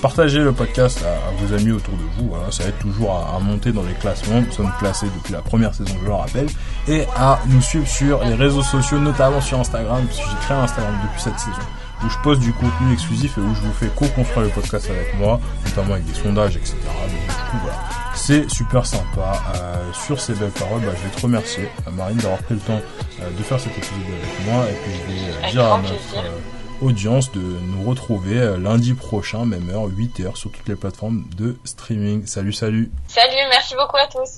[0.00, 2.28] partagez le podcast à, vos amis autour de vous.
[2.30, 4.40] Voilà, ça aide toujours à, monter dans les classements.
[4.40, 6.48] Nous sommes classés depuis la première saison, je le rappelle.
[6.88, 10.62] Et à nous suivre sur les réseaux sociaux, notamment sur Instagram, puisque j'ai créé un
[10.62, 11.66] Instagram depuis cette saison
[12.04, 15.14] où je poste du contenu exclusif et où je vous fais co-construire le podcast avec
[15.18, 16.74] moi, notamment avec des sondages, etc.
[16.84, 17.78] Donc, du coup, voilà.
[18.14, 19.42] C'est super sympa.
[19.56, 22.60] Euh, sur ces belles paroles, bah, je vais te remercier, euh, Marine, d'avoir pris le
[22.60, 22.80] temps
[23.20, 24.64] euh, de faire cet épisode avec moi.
[24.70, 29.88] Et puis, je vais dire à notre audience de nous retrouver lundi prochain, même heure,
[29.88, 32.26] 8h, sur toutes les plateformes de streaming.
[32.26, 32.90] Salut, salut.
[33.08, 34.30] Salut, merci beaucoup à tous.